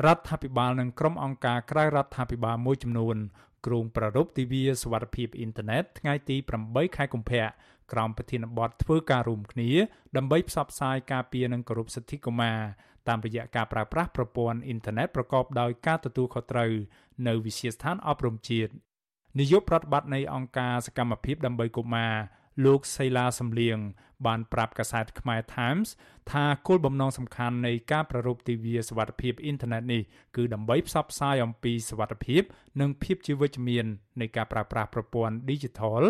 [0.06, 3.18] រដ្ឋាភិបាលនិងក្រុមអង្គការក្រៅរដ្ឋាភិបាលមួយចំនួន
[3.66, 6.36] គ្រោងប្រារព្ធទិវាសវត្ថិភាពអ៊ីនធឺណិតថ្ងៃទី
[6.68, 7.46] 8ខែកុម្ភៈ
[7.92, 9.70] ក្រោមប្រធានបទធ្វើការរួមគ្នា
[10.18, 12.60] ដើម្បីផ្សព្វផ្សាយការពារនិងគោរពសិទ្ធិកុមារ
[13.08, 16.72] តាមរយៈការប្រើប្រាស់ប្រព័ន្ធអ៊ីនធឺណិតប្រកបដោយការទទួលខុសត្រូវ
[17.28, 18.72] នៅវិទ្យាស្ថានអប់រំជាតិ
[19.40, 22.16] នាយកប្រតិបត្តិនៃអង្គការសកម្មភាពដើម្បីកុមារ
[22.66, 23.78] លោកសីឡាសំលៀង
[24.26, 25.90] បានប្រាប់កាសែតខ្មែរ Times
[26.32, 30.02] ថាគោលបំណងសំខាន់នៃការប្រារព្ធទិវាសវត្ថិភាពអ៊ីនធឺណិតនេះ
[30.36, 32.42] គឺដើម្បីផ្សព្វផ្សាយអំពីសវត្ថិភាព
[32.82, 33.86] និងភាពជាវិជ្ជមាន
[34.22, 36.02] នៃការប្រើប្រាស់ប្រព័ន្ធ Digital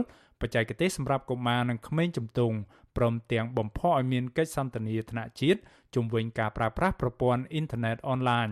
[0.42, 2.58] បច្ចេកទេសសម្រាប់កុមារនិងក្មេងជំទង់
[2.98, 5.60] ព្រមទាំងបំផុសឲ្យមានកិច្ចសន្ទនាថ្នាក់ជាតិ
[5.96, 8.50] ជំវិញការប្រើប្រាស់ប្រព័ន្ធអ៊ីនធឺណិតអនឡាញ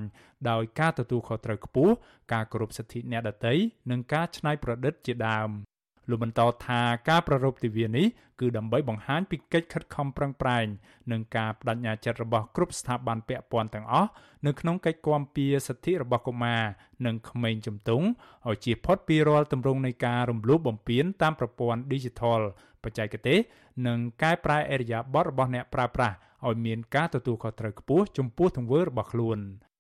[0.49, 1.93] ដោយការទទួលខុសត្រូវខ្ពស់
[2.33, 3.53] ការគោរពសិទ្ធិអ្នកដទៃ
[3.91, 5.49] និងការច្នៃប្រឌិតជាដើម។
[6.09, 8.07] លោកបន្តថាការប្រារព្ធទិវានេះ
[8.39, 10.65] គឺដើម្បីបង្ហាញពីកិច្ចខិតខំប្រឹងប្រែង
[11.11, 14.09] និងការបដិញ្ញាចិត្តរបស់គ្រប់ស្ថាប័នពាក់ព័ន្ធទាំងអស់
[14.45, 16.63] នៅក្នុងកិច្ចគាំពារសិទ្ធិរបស់កុមារ
[17.05, 18.05] និងក្មេងជំទង់
[18.47, 22.41] ឲ្យជៀសផុតពីរាល់ទម្រង់នៃការរំលោភបំពានតាមប្រព័ន្ធ Digital
[22.83, 23.39] បច្ចេកទេស
[23.87, 26.15] និងកែប្រែអរិយាប័ត្ររបស់អ្នកប្រើប្រាស់
[26.47, 29.39] ឲ្យមានការទទួលខុសត្រូវខ្ពស់ចំពោះទង្វើរបស់ខ្លួន។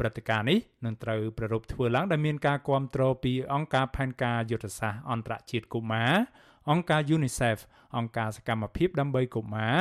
[0.00, 6.12] ព្រឹត្តិការណ៍នេះនឹងត្រូវប្រារព្ធធ្វើឡើងដោយមានការគាំទ្រពីអង្គការផែនការយុទ្ធសាស្ត្រអន្តរជាតិកុមារ
[6.70, 7.58] អង្គការ UNICEF
[7.96, 9.76] អង្គការសកម្មភាពដើម្បីកុមារ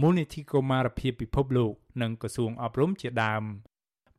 [0.00, 3.42] មូលនិធិកុមារភាពពិភពលោក និងក្រសួងអប់រំជាដើម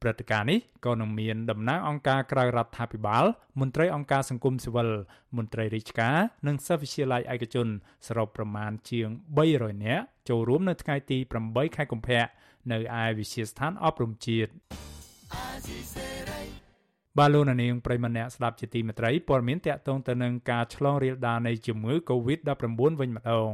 [0.02, 3.26] ព្រឹត្តិការណ៍នេះក៏នឹងមានតំណាងអង្គការក្រៅរដ្ឋាភិបាល
[3.60, 4.90] មន្ត្រីអង្គការសង្គមស៊ីវិល
[5.38, 7.68] មន្ត្រីរាជការនិងសិស្សវិទ្យាល័យឯកជន
[8.08, 9.08] សរុបប្រមាណជាង
[9.48, 12.24] 300នាក់ចូលរួមនៅថ្ងៃទី8ខែកុម្ភៈ
[12.72, 14.52] នៅឯវិទ្យាស្ថានអប់រំជាតិ
[17.20, 22.64] បាឡូណានាងប្រិមម្នាក់ស្ដាប់ជាទីមេត្រីព័ត៌មានតកតងទៅនឹងការឆ្លងរាលដាលនៃជំងឺ Covid-19
[23.00, 23.52] វិញម្ដង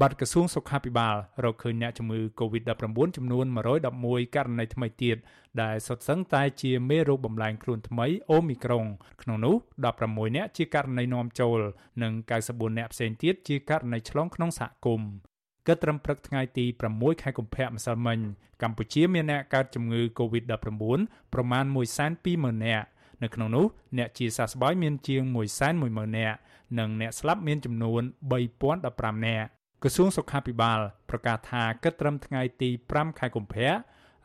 [0.00, 3.46] បាត់ក្រសួងសុខាភិបាលរកឃើញអ្នកជំងឺ Covid-19 ចំនួន
[3.90, 5.16] 111ករណីថ្មីទៀត
[5.62, 8.84] ដែលសុទ្ធសឹងតែជាមេរោគបំលែងខ្លួនថ្មីអូមីក្រុង
[9.22, 9.56] ក្នុងនោះ
[9.94, 11.58] 16អ្នកជាករណីនាំចូល
[12.02, 12.12] និង
[12.46, 15.10] 94អ្នកផ្សេងទៀតជាករណីឆ្លងក្នុងសហគមន៍
[15.66, 16.64] គិតត្រឹមព្រឹកថ្ងៃទី
[16.94, 18.18] 6ខែកុម្ភៈម្សិលមិញ
[18.62, 20.54] កម្ពុជាមានអ្នកកើតជំងឺ Covid-19
[21.32, 21.64] ប្រមាណ
[22.14, 22.86] 120,000នាក់
[23.22, 23.66] នៅក្នុងនោះ
[23.98, 25.22] អ្នកជាសះស្បើយមានជាង
[25.70, 26.38] 110,000នាក់
[26.78, 28.02] និងអ្នកស្លាប់មានចំនួន
[28.62, 29.48] 3015នាក់
[29.82, 33.68] ក្រសួងសុខាភិបាលប្រកាសថាគិតត្រឹមថ្ងៃទី5ខែកុម្ភៈ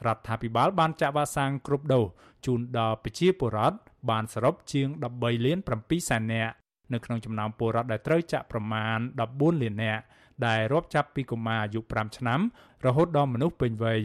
[0.05, 2.05] រដ្ឋាភិបាលបានចាក់វ៉ាក់សាំងគ្រប់ដូស
[2.45, 3.77] ជូនដល់ប្រជាពលរដ្ឋ
[4.09, 4.87] បានសរុបជាង
[5.17, 6.53] 13លាន7សែននាក់
[6.93, 8.97] នៅក្នុងចំណោមពលរដ្ឋដែលត្រូវចាក់ប្រមាណ
[9.31, 10.03] 14លាននាក់
[10.47, 12.39] ដែលរាប់ចាប់ពីកុមារអាយុ5ឆ្នាំ
[12.85, 14.01] រហូតដល់មនុស្សពេញវ័យ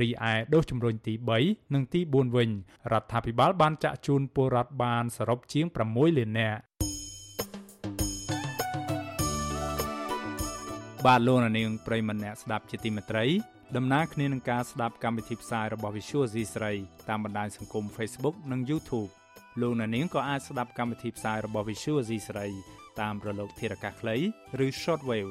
[0.00, 1.14] រីឯដូសជំរុញទី
[1.44, 2.50] 3និងទី4វិញ
[2.92, 6.60] រដ្ឋាភិបាលបានចាក់ជូនពលរដ្ឋបានសរុបជាង6លាននាក់
[11.06, 13.26] បាទលោកនាងប្រិមម្នាក់ស្ដាប់ជាទីមេត្រី
[13.76, 16.72] ដំណើរគ្នានឹងការស្ដាប់កម្មវិធីផ្សាយរបស់ Visual C ស្រី
[17.08, 19.10] តាមបណ្ដាញសង្គម Facebook និង YouTube
[19.60, 22.46] លោកនាងក៏អាចស្ដាប់កម្មវិធីផ្សាយរបស់ Visual C ស្រី
[23.00, 24.16] តាមរលកធារកាសខ្លី
[24.64, 25.30] ឬ Shortwave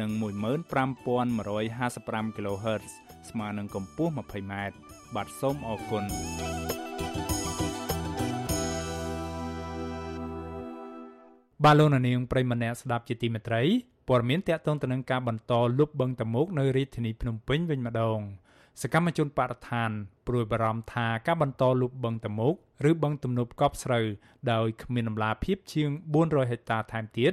[0.00, 2.84] និង15155 kHz
[3.30, 4.54] ស្មើនឹងកម្ពស់ 20m
[5.14, 6.04] បាទសូមអរគុណ
[11.64, 13.62] បាឡូណានាងប្រិមម្នាក់ស្ដាប់ជាទីមេត្រី
[14.08, 18.18] ព័ត៌មានតកតងទៅនឹងការបន្តលុបបឹងតមោកនៅរាជធានីភ្នំពេញវិញម្ដង
[18.82, 19.90] សកម្មជនបរិស្ថាន
[20.26, 22.54] ព្រួយបារម្ភថាការបន្តលុបបឹងតមោក
[22.90, 24.06] ឬបឹងទំនប់កប់ស្រូវ
[24.52, 25.88] ដោយគ្មានដំណាភាពជាង
[26.20, 27.32] 400ហិកតាថែមទៀត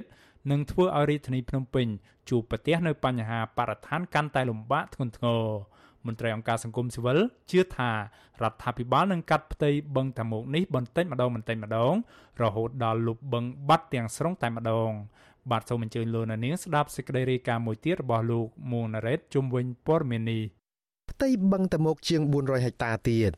[0.51, 1.87] នឹងធ្វើឲ្យរាជធានីភ្នំពេញ
[2.29, 5.43] ជួបប្រទះនៅបញ្ហាបរិស្ថានកាន់តែលំបាកធ្ងន់ធ្ងរ
[6.05, 7.17] មន្ត្រីអង្គការសង្គមស៊ីវិល
[7.51, 7.95] ជឿថារ
[8.51, 11.93] ដ្ឋាភិបាលនឹងកាត់ផ្ទៃបឹងតាមុកនេះបន្តិចម្ដងបន្តិចម្ដង
[12.43, 14.91] រហូតដល់លុបបឹងបាត់ទាំងស្រុងតែម្ដង
[15.51, 20.43] បាទសូមអញ្ជើញលោកនាងស្ដាប់សេចក្តីរាយការណ៍មួយទៀតរបស់លោកមួងណារ៉េតជុំវិញព័ត៌មាននេះ
[21.11, 23.31] ផ្ទៃបឹងតាមុកជាង400ហិកតាទៀត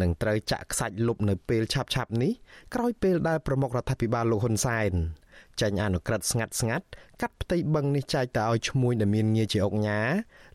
[0.00, 2.32] នឹងត្រូវចាក់ខ្សាច់លុបនៅពេលឆាប់ឆាប់នេះ
[2.74, 4.92] ក្រោយពេលដែលប្រមុខរដ្ឋាភិបាលលោកហ៊ុនសែន
[5.60, 6.86] ចេញអនុក្រឹត្យស្ងាត់ស្ងាត់
[7.20, 10.00] កាត់ផ្ទៃបឹងនេះចែកទៅឲ្យឈ្មួញដែលមានងារជាអុកញ៉ា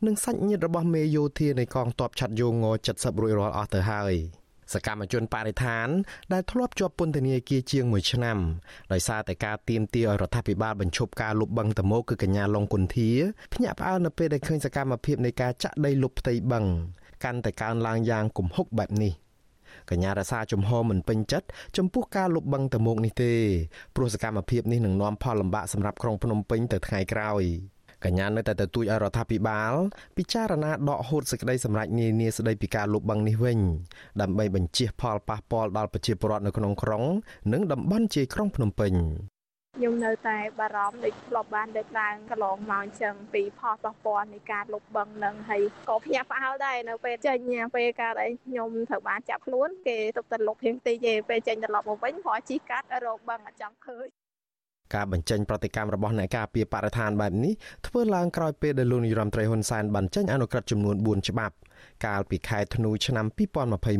[0.05, 4.15] និងសាច់ញាតិរបស់មេយោធានៃកងទ័ពឆាត់យងង70រួចរាល់អស់ទៅហើយ
[4.73, 5.87] សកម្មជនបរិស្ថាន
[6.33, 8.37] ដែលធ្លាប់ជាប់ពន្ធនាគារជាង1ឆ្នាំ
[8.91, 13.09] ដោយសារតែការទៀមទាឲ្យរដ្ឋាភិបាលបញ្ឈប់ការលុបបឹងតមោគឺកញ្ញាឡុងគុន្ធា
[13.53, 16.65] ភ្ញាក់ផ្អើលនៅពេលដែលឃើញសកម្មភាពនៃការចាក់ដីលុបផ្ទៃបឹង
[17.23, 19.13] កាន់តែកើនឡើងយ៉ាងគំហុកបែបនេះ
[19.91, 23.33] កញ្ញារសាជំហរមិនពេញចិត្តចំពោះការលុបបឹងតមោកនេះទេ
[23.95, 27.43] ព្រោះសកម្មភាពនេះនឹងនាំផលលំបាកសម្រាប់ក្រុងភ្នំពេញទៅថ្ងៃក្រោយ
[28.05, 29.73] កញ្ញានៅតែទទូចឲ្យរដ្ឋាភិបាល
[30.17, 33.59] ពិចារណាដកហូតសេចក្តីសម្រេចនានាស្តីពីការលុបបង្នេះវិញ
[34.21, 37.03] ដើម្បីបញ្ជៀសផលប៉ះពាល់ដល់ប្រជាពលរដ្ឋនៅក្នុងក្រុង
[37.53, 38.93] និងតំបន់ជាយក្រុងភ្នំពេញ
[39.77, 47.37] ខ្ញុំនៅតែបារម្ភដូចធ្លាប់បានលើកឡើងកន្លងមកអញ្ចឹងពីផលប៉ះពាល់នៃការលុបបឹងនឹងហើយក៏ភ្ញាក់ផ្អើលដែរនៅពេលចេញ
[47.75, 54.07] ពេលការដែលខ្ញុំត្រូវបានចាប់ខ្លួនគេទុកតែលុបរៀងតិចទេពេលចេញត្រឡប់មកវិញព្រោះជីកាត់រោគបឹងអត់ចង់ឃើញ
[54.95, 57.53] ការបញ្ចេញប្រតិកម្មរបស់អ្នកការពារបរិស្ថានបែបនេះ
[57.87, 61.55] ធ្វើឡើងក្រោយពេលដែលលោកនាយរដ្ឋមន្ត្រីហ៊ុនសែនបានចេញអនុក្រឹត្យចំនួន4ច្បាប់
[62.05, 63.25] កាលពីខែធ្នូឆ្នាំ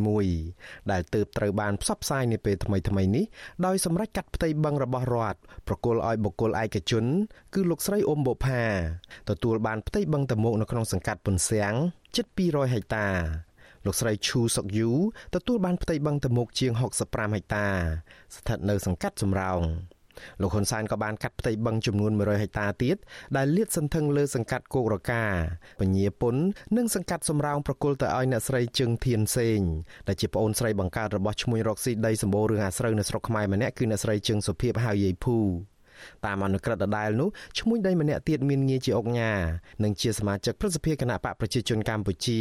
[0.10, 3.26] 2021ដែលទើបត្រូវបានផ្សព្វផ្សាយនាពេលថ្មីៗនេះ
[3.66, 7.06] ដោយសម្រេចកាត់ផ្ទៃបឹងរបស់រដ្ឋប្រគល់ឲ្យបុគ្គលឯកជន
[7.54, 8.64] គឺលោកស្រីអ៊ុំបុផា
[9.30, 11.74] ទទួលបានផ្ទៃបឹងតមោកនៅក្នុងសង្កាត់ពុនសៀង
[12.16, 13.08] ជិត200ហិកតា
[13.86, 14.90] លោកស្រីឈូសុកយូ
[15.36, 17.68] ទទួលបានផ្ទៃបឹងតមោកជាង65ហិកតា
[18.36, 19.62] ស្ថិតនៅសង្កាត់សំរោង
[20.42, 22.98] លោកហ៊ុនសែនក៏បានកាត់ផ្ទៃបឹងចំនួន100ហិកតាទៀត
[23.38, 25.24] ដែលលាតសន្ធឹងលើសង្កាត់គោករកា
[25.82, 26.36] ពញាពុន
[26.78, 29.60] និងសង្កាត់សំរោងប្រគល់ទៅឲ្យអ្នកស្រីជឹងធានសេង
[30.08, 35.38] ដែលជាប្អូនស្រីបង្កើតរបស់ឈ្មោះរកស៊ីដីសម្បូររឿងអាស្រូវនៅស្រុកខ្មែរម្នាក់គឺអ្នកស្រីជឹងសុភីបហៅយាយភូ
[36.26, 37.30] តាមអនុក្រឹត្យដដែលនោះ
[37.60, 39.34] ឈ្មោះដីម្នាក់ទៀតមានងារជាអុកញ៉ា
[39.84, 42.40] និងជាសមាជិកព្រឹទ្ធសភាគណៈបកប្រជាជនកម្ពុជា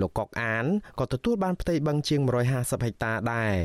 [0.00, 0.64] លោកកុកអាន
[1.00, 2.20] ក៏ទទួលបានផ្ទៃបឹងជាង
[2.52, 3.56] 150ហិកតាដែរ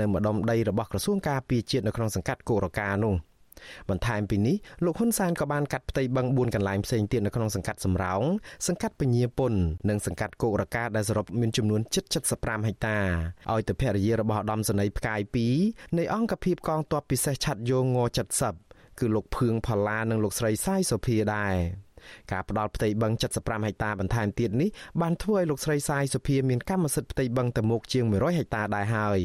[0.00, 3.16] នៅម្ដុំដីរបស់ក្រសួងការពារជាតិនៅក្នុងសង្កាត់គោរកានោះ
[3.90, 8.22] បន្ថែមពីនេះលោកហ៊ុនសែនក៏បានកាត់ផ្ទៃបឹង4កន្លែងផ្សេងទៀតនៅក្នុងសង្កាត់សំរោង
[8.66, 9.52] សង្កាត់ពញាពុន
[9.88, 12.04] និងសង្កាត់គោករកាដែលសរុបមានចំនួនជិត
[12.36, 12.98] 75ហិកតា
[13.52, 15.20] ឲ្យទៅភរិយារបស់ឧត្តមសេនីយ៍ផ្កាយ
[15.58, 17.86] 2នៃអង្គភាពកងទ័ពពិសេសឆាត់យោង
[18.32, 21.54] 70 គឺលោកភឿងផល្លានិងលោកស្រីសាយសុភាដែរ
[22.32, 24.70] ការផ្ដាល់ផ្ទៃបឹង75ហិកតាបន្ថែមទៀតនេះ
[25.00, 29.20] បានធ្វើឲ្យលោកស្រីសាយសុភាមានកម្មសិទ្ធិផ្ទៃបឹងទៅមុខជាង100ហិកតាដែរហើយ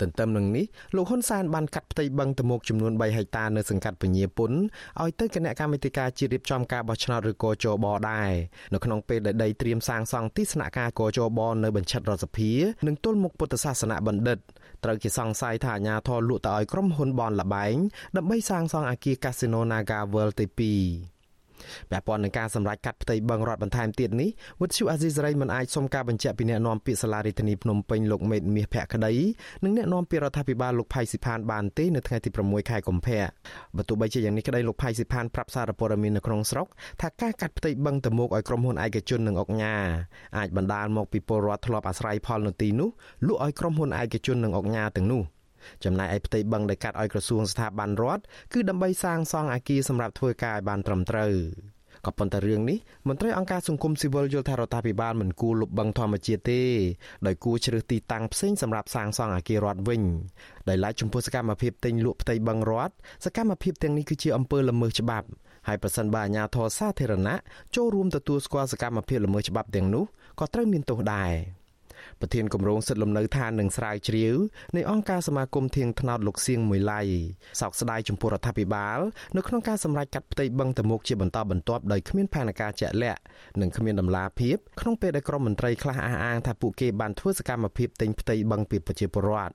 [0.00, 0.64] ទន្ទឹមនឹងនេះ
[0.96, 4.52] លោកហ៊ុនសែនបានកាត់ផ្ទៃបឹងទៅមុខចំនួន3ហិកតានៅសង្កាត់ពញាពុន
[5.00, 8.30] ឲ្យទៅគណៈកម្មាធិការជាតិរៀបចំការបោះឆ្នោតឬកោជបដែរ
[8.74, 12.50] នៅក្នុងពេលដែលដីត្រៀមសាងសង់ទីស្នាក់ការកោជបនៅបញ្ឆិតរដ្ឋសភា
[12.86, 14.38] និងទល់មុខពុទ្ធសាសនបណ្ឌិត
[14.84, 17.76] ត្រូវគេសង្ស័យថាអាញាធរលក់ទៅឲ្យក្រុមហ៊ុនបនលបែង
[18.16, 21.17] ដើម្បីសាងសង់អគារកាស៊ីណូ Naga World ទី2
[21.90, 24.30] ពាក់ព័ន្ធនឹងការសម្រេចកាត់ផ្ទៃបឹងរដ្ឋបន្ថែមទៀតនេះ
[24.60, 29.12] វិទ្យុអាស៊ីសេរីមិនអាចសុំការបញ្ជាក់ពីអ្នកនាំពាក្យសាលារដ្ឋាភិបាលភ្នំពេញលោកមេតមាសភក្តី
[29.64, 33.20] និងអ្នកនាំពាក្យរដ្ឋាភិបាលលោកផៃស៊ីផានបានទេនៅថ្ងៃទី6ខែកុម្ភៈ
[33.76, 36.66] បើទោះបីជាយ៉ាងនេះក្តីលោកផៃស៊ីផានប្រាប់សារព័ត៌មាននៅក្នុងស្រុក
[37.00, 39.74] ថាការកាត់ផ្ទៃបឹងតមោកឲ្យក្រុមហ៊ុនឯកជននិងអុកញ៉ា
[40.38, 42.88] អាចបណ្ដាលមកពីពលរដ្ឋធ្លាប់អាស្រ័យផលនៅទីនោះ
[43.26, 45.22] លក់ឲ្យក្រុមហ៊ុនឯកជននិងអុកញ៉ាទាំងនោះ
[45.84, 51.34] ចំណែកឯផ្ទៃបឹងដែលកាត់ឲ្យក្រសួងស្ថាប័នរដ្ឋគឺដើម្បីសាងសង់អគារសម្រាប់ធ្វើការឲ្យបានត្រឹមត្រូវ
[52.06, 52.78] ក៏ប៉ុន្តែរឿងនេះ
[53.08, 56.62] មន្ត្រីអង្គការសង្គមស៊ីវិលយល់ថារដ្ឋាភិបាលមិនគួរលុបបង្ធម្មជាតិទេ
[57.26, 60.02] ដោយគួរជ្រើសទីតាំងផ្សេងសម្រាប់សាងសង់អគាររដ្ឋវិញ
[60.68, 62.94] ដោយឡែកចំពោះសកម្មភាពទិញលក់ផ្ទៃបឹងរដ្ឋ
[63.24, 65.28] សកម្មភាពទាំងនេះគឺជាអំពើល្មើសច្បាប់
[65.68, 67.36] ហើយប្រសិនបើអាជ្ញាធរសាធារណៈ
[67.76, 70.04] ចូលរួមទទួលស្គាល់សកម្មភាពល្មើសច្បាប់ទាំងនោះ
[70.40, 71.32] ក៏ត្រូវមានទោសដែរ
[72.20, 74.36] ប្រធានគម្រោងសិទ្ធិលំនៅឋាននិងស្រាវជ្រាវ
[74.76, 77.00] នៃអង្គការសមាគមធៀងថ្នោតលោកសៀងមួយឡៃ
[77.60, 78.98] សោកស្ដាយចំពោះរដ្ឋាភិបាល
[79.36, 83.20] នៅក្នុងការសម្រេចកាត់ផ្ទៃបឹងតមុកជាបន្តបន្ទាប់ដោយគ្មានផែនការជាក់លាក់
[83.60, 89.54] និងគ្មានដំណាភាពក្នុងពេលដែលក្រមមន្ត្រីខ្លះអះអាងថាពួកគេបានធ្វើសកម្មភាពទិញផ្ទៃបឹងពីប្រជាពលរដ្ឋ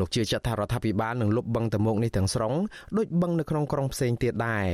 [0.00, 2.54] លោកជឿជាក់ថារដ្ឋាភិបាលនឹងលុបបឹងតមុកនេះទាំងស្រុង
[2.96, 4.66] ដូចបឹងនៅក្នុងក្រុងផ្សេងទៀតដែរ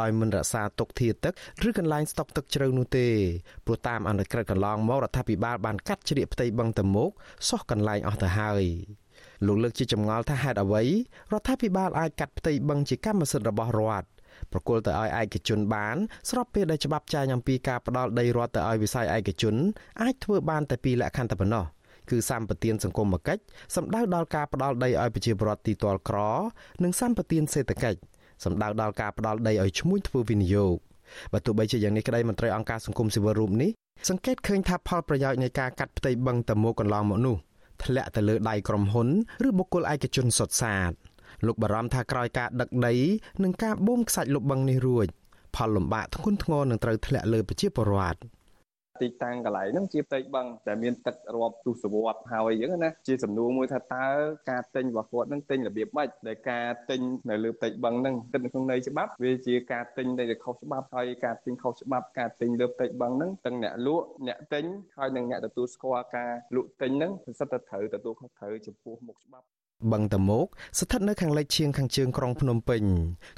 [0.00, 1.32] ដោយមិនរក្សាទុកធាទឹក
[1.68, 3.06] ឬកន្លែងស្តុកទឹកជ្រៅនោះទេ
[3.66, 7.10] ព្រោះតាមអនុក្រឹត្យកន្លងមករដ្ឋាភិបាលបានកាត់ជ្រៀកផ្ទៃបឹងតមុក
[7.48, 8.64] សោះកន្លែងអស់ទៅហើយ
[9.46, 10.82] លោកលើកជាចម្ងល់ថាហេតុអ្វី
[11.32, 14.08] រដ្ឋាភិបាលអាចកាត់ផ្ទៃបឹងជាកម្មសិទ្ធិរបស់រដ្ឋ
[14.52, 15.96] ប្រគល់ទៅឲ្យឯកជនបាន
[16.30, 19.54] ស្របពេលដែលច្បាប់ចែងអំពីការផ្ដាល់ដីរដ្ឋទៅឲ្យវិស័យឯកជន
[20.02, 21.64] អាចធ្វើបានតែពីរលក្ខខណ្ឌតែប៉ុណ្ណោះ។
[22.10, 23.42] គឺសម្បទានសង្គមគិច្ច
[23.76, 26.18] សម្ដៅដល់ការផ្ដាល់ដីឲ្យប្រជាពលរដ្ឋទីទាល់ក្រ
[26.82, 27.98] និងសម្បទានសេដ្ឋកិច្ច
[28.44, 30.76] សម្ដៅដល់ការផ្ដាល់ដីឲ្យឈ្មួញធ្វើវិនិយោគ
[31.32, 33.70] បើទោះបីជាយ៉ាងនេះក្តីមន្ត្រីអង្គការសង្គមស៊ីវិលរូបនេះ
[34.08, 37.36] សង្កេតឃើញថាផលប្រយោជន៍នៃការកាត់ផ្ទៃបឹងតមោកន្លងមកនោះ
[37.84, 39.08] ធ្លាក់ទៅលើដៃក្រុមហ៊ុន
[39.48, 40.92] ឬបុគ្គលឯកជនសុទ្ធសាធ
[41.46, 42.94] លោកបារម្ភថាក្រោយការដឹកដី
[43.42, 45.06] និងការបូមខ្សាច់លុបបឹងនេះរួច
[45.56, 48.18] ផលលំបាកធ្ងន់ធ្ងរនឹងត្រូវធ្លាក់លើប្រជាពលរដ្ឋ
[49.02, 54.06] ទីតាំងកន្លែងហ្នឹងជាផ្ទៃបឹងដែលមានទឹករាប់ទសវត្សរ៍ហើយអញ្ចឹងណាជាសំណួរមួយថាតើ
[54.50, 57.00] ការទិញរបស់គាត់ហ្នឹងទិញរបៀបម៉េចដែលការទិញ
[57.30, 64.64] នៅលើផ្ទៃបឹងហ្នឹងគិតនៅក្នុងន័យច្បាប់វាជាការទិញដែលខុសច្បាប់ហើយការទិញខុសច្បាប់ការទិញលើផ្ទៃបឹងហ្នឹងទាំងអ្នកលក់អ្នកទិញ
[64.96, 69.46] ហើយនិងអ្នកទទួលស្គាល់ការលក់ទិញហ្នឹងសិតតែត្រូវទទួលខុសត្រូវចំពោះមុខច្បាប់
[69.92, 70.46] បឹងតមោក
[70.78, 72.82] ស្ថិតនៅខាងលិចឈៀងខាងជើងក្រុងភ្នំពេញ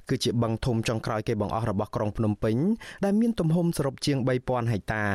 [0.09, 2.57] គឺជាបឹងធំចុងក្រោយគេបង្អស់របស់ក្រុងភ្នំពេញ
[3.05, 5.07] ដែលមានទំហំសរុបជាង3000ហិកតា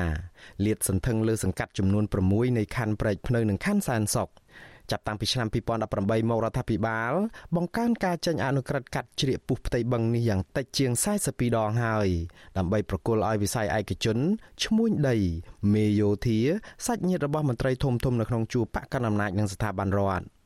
[0.66, 4.30] លាតសន្ធឹងលើសង្កាត់ចំនួន6នៃខណ្ឌព្រែកភ្នៅនិងខណ្ឌសែនសុខ
[4.92, 5.48] ចាប់តាំងពីឆ្នាំ
[5.90, 7.14] 2018មករដ្ឋាភិបាល
[7.56, 10.92] បង្កើនការចេញអនុក្រឹត្យកាត់ជ្រៀកពុះផ្ទៃបឹងនេះយ៉ាងតិចជាង
[11.26, 12.10] 42ដងហើយ
[12.58, 14.18] ដើម្បីប្រគល់ឲ្យវិស័យឯកជន
[14.64, 15.18] ឈ្មួញដី
[15.74, 16.40] មេយោធា
[16.86, 20.39] សាច់ញាតិរបស់មន្ត្រីធំធំនៅក្នុងជួរបកកណ្ដាលអំណាចនិងស្ថាប័នរដ្ឋ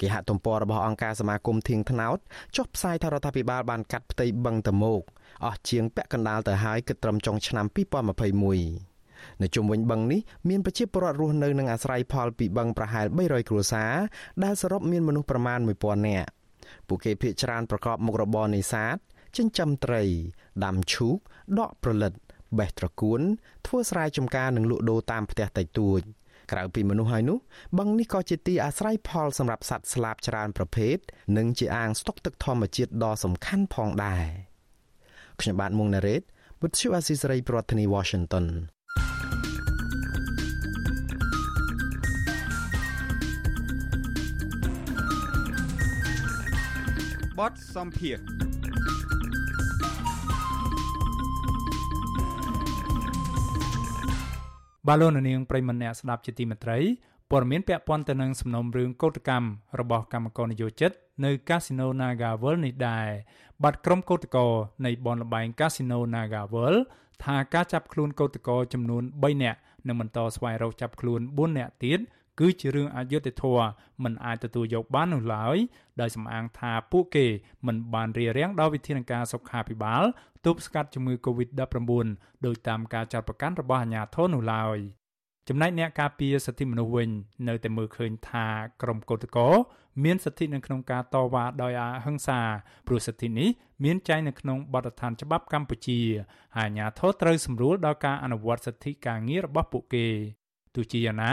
[0.00, 2.18] គេហទំព័ររបស់អង្គការសមាគមធៀងថ្នោត
[2.56, 5.02] ចុះផ្សាយថារដ្ឋាភិបាលបានកាត់ផ្ទៃបឹងតមោក
[5.44, 13.92] អស់ជាងពាក់កណ្ដាលទៅហើយគិតត្រឹមចុងឆ្នាំ2021នៅជុំវិញបឹងនេះមានប្រជាពលរដ្ឋរស់នៅនិងអាស្រ័យផលពីបឹងប្រហែល300គ្រួសារ
[14.44, 16.30] ដែលសរុបមានមនុស្សប្រមាណ1000នាក់
[16.88, 18.96] ពួកគេភ័យច្រើនប្រកបមុខរបរនេសាទ
[19.36, 20.02] ចិញ្ចឹមត្រី
[20.64, 21.16] ដាំឈូក
[21.58, 22.12] ដកប្រលិត
[22.58, 23.20] បេះត្រកួន
[23.66, 26.00] ធ្វើស្រែចម្ការនិងលក់ដូរតាមផ្ទះតិចតួច
[26.52, 27.38] ក្រៅពីមនុស្សហើយនោះ
[27.78, 30.96] បឹងនេះក៏ជាទីអាស្រ័យផលសម្រាប់សត្វស្លាបច្រើនប្រភេទ
[31.36, 34.24] និងជាអាងស្តុកទឹកធម្មជាតិដ៏សំខាន់ផងដែរ
[35.40, 36.22] ខ្ញុំបាទមុងណារ៉េត
[36.60, 38.46] With you Asisari ប្រធានាធិបតី Washington
[47.38, 48.18] បតសំភារ
[54.86, 56.78] បាទលោកនាងប្រិមម្នាក់ស្ដាប់ជាទីមេត្រី
[57.30, 59.46] ព័ត៌មានពាក់ព័ន្ធទៅនឹងសំណុំរឿងកោតកម្ម
[59.80, 60.90] របស់កម្មករនយោជិត
[61.24, 63.08] នៅកាស៊ីណូ Naga World នេះដែរ
[63.62, 64.52] បាត់ក្រុមកោតករ
[64.86, 66.80] នៃបនលបែងកាស៊ីណូ Naga World
[67.24, 71.98] ថាការចាប់ខ្លួនកោតករចំនួន3នាក់និងបន្តស្វែងរកចាប់ខ្លួន4នាក់ទៀត
[72.38, 73.68] គឺជារឿងអយុត្តិធម៌
[74.02, 75.56] មិនអាចទទួលយកបាននោះឡើយ
[76.00, 77.26] ដោយសំអាងថាពួកគេ
[77.66, 80.02] មិនបានរៀបរៀងដល់វិធានការសុខាភិបាល
[80.46, 82.06] ទប់ស្កាត់ជំងឺ Covid-19
[82.46, 84.78] ដោយតាមការចាត់បង្កាន់របស់អាជ្ញាធរនោះឡើយ
[85.48, 87.10] ចំណែកអ្នកការពារសិទ្ធិមនុស្សវិញ
[87.48, 88.46] នៅតែមើលឃើញថា
[88.82, 89.50] ក្រមកោតក្រ
[90.04, 92.40] មានសិទ្ធិនៅក្នុងការតវ៉ាដោយអហិង្សា
[92.86, 93.48] ព្រោះសិទ្ធិនេះ
[93.84, 96.00] មានចែងនៅក្នុងបទដ្ឋានច្បាប់កម្ពុជា
[96.56, 100.06] ហើយអាជ្ញាធរត្រូវសម្រួលដល់ការអនុវត្តសិទ្ធិការងាររបស់ពួកគេ
[100.74, 101.32] ទោះជាយ៉ាងណា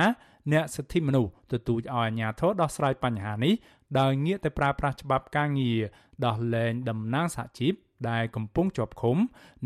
[0.54, 3.54] អ្នកសិទ្ធិមនុស្សទទូចឲ្យអាជ្ញាធរដោះស្រាយបញ្ហានេះ
[4.00, 5.80] ដោយងាកទៅប្រើប្រាស់ច្បាប់ការងារ
[6.26, 7.74] ដោះលែងតំណាងសហជីព
[8.10, 9.18] ដែលកំពុងជាប់ឃុំ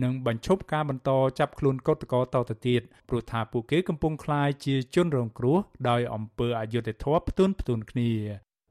[0.03, 1.09] និងបញ្ឈប់ការបន្ត
[1.39, 5.57] ចាប់ខ្លួនកុតកតទៅទៀតព្រោះថាពួកគេកំពុងក្លាយជាជនរងគ្រោះ
[5.89, 8.11] ដោយអំពើអយុត្តិធម៌ផ្ទុនផ្ទុនគ្នា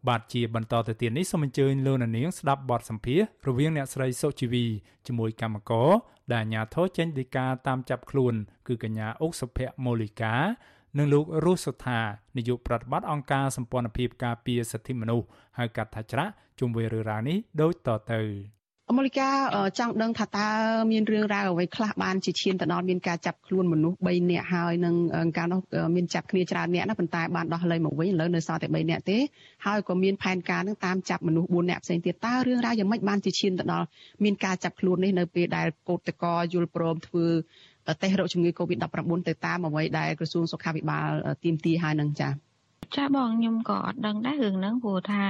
[0.08, 4.66] បាទជាបន្តទៅទៀតនេះសូមអញ្ជើញលោកនាងស្ដាប់បទសម្ភាសរវាងអ្នកស្រីសុជីវី
[5.06, 5.90] ជាមួយកម្មករ
[6.32, 8.34] ដែលអាជ្ញាធរចេញដីកាតាមចាប់ខ្លួន
[8.66, 10.34] គឺកញ្ញាអុកសុភ័ក្រមូលីកា
[10.98, 12.00] និងលោករស់សុថា
[12.36, 15.26] នាយកប្រតិបត្តិអង្គការសម្ព័ន្ធភាពការពារសិទ្ធិមនុស្ស
[15.58, 18.22] ហៅកាត់ថាច្រាក់ជុំវិញរឿងរ៉ាវនេះដូចតទៅ
[18.98, 19.30] មូលិកា
[19.78, 20.48] ចង់ដឹងថាតើ
[20.92, 24.94] មានរឿងរ៉ាវអ្វីខ្លះបានជាឈានទៅដល់មានការចាប់ខ្លួនមនុស្ស3នាក់ហើយនឹង
[25.36, 25.60] កាលនោះ
[25.96, 29.18] មានចាប់គ្នាច្រើននាក់ណាប៉ុន្តែបានដោះលែងមកវិញឥឡូវនៅសល់តែ3នាក់ទេ
[29.66, 33.86] ហើយក៏មានផែនការនឹងតាមចាប់មនុស្ស4នាក់ផ្សេងទៀតតើរឿងរ៉ាវយ៉ាងម៉េចបានជាឈានទៅដល់
[34.24, 37.26] មានការចាប់ខ្លួននេះនៅពេលដែលកោតតកយល់ព្រមធ្វើ
[38.02, 41.08] តេស្តរោគជំងឺ Covid-19 ទៅតាមអ្វីដែលក្រសួងសុខាភិបាល
[41.44, 42.32] ទាមទារហើយនឹងចា៎
[42.96, 45.22] ចាបងខ្ញុំក៏អត់ដឹងដែររឿងហ្នឹងព្រោះថា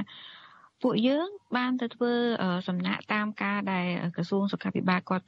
[0.83, 2.13] ពួកយើងបានទៅធ្វើ
[2.69, 3.87] សំណាក់តាមការដែល
[4.17, 5.25] ក្រសួងសុខាភិបាលគាត់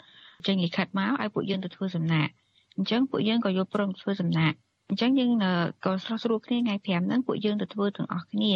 [0.47, 2.31] ចេញលិខិតមកឲ្យពួកយើងទៅធ្វើសំណាក់
[2.77, 4.57] អញ្ចឹងពួកយើងក៏យកព្រមធ្វើសំណាក់
[4.89, 5.31] អញ្ចឹងយើង
[5.85, 8.53] ក៏ស្រស់ស្រួលគ្នាថ្ងៃ5ហ្នឹងពួកយើងទៅធ្វើទាំងអស់គ្នា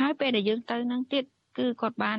[0.00, 1.24] ហើយពេលដែលយើងទៅហ្នឹងទៀត
[1.58, 2.18] គឺគាត់បាន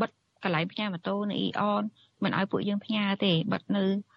[0.00, 0.10] បិទ
[0.42, 1.82] កន្លែងផ្ញើម៉ូតូនៅអ៊ីអន
[2.22, 4.13] មិនឲ្យពួកយើងផ្ញើទេបិទនៅអឺ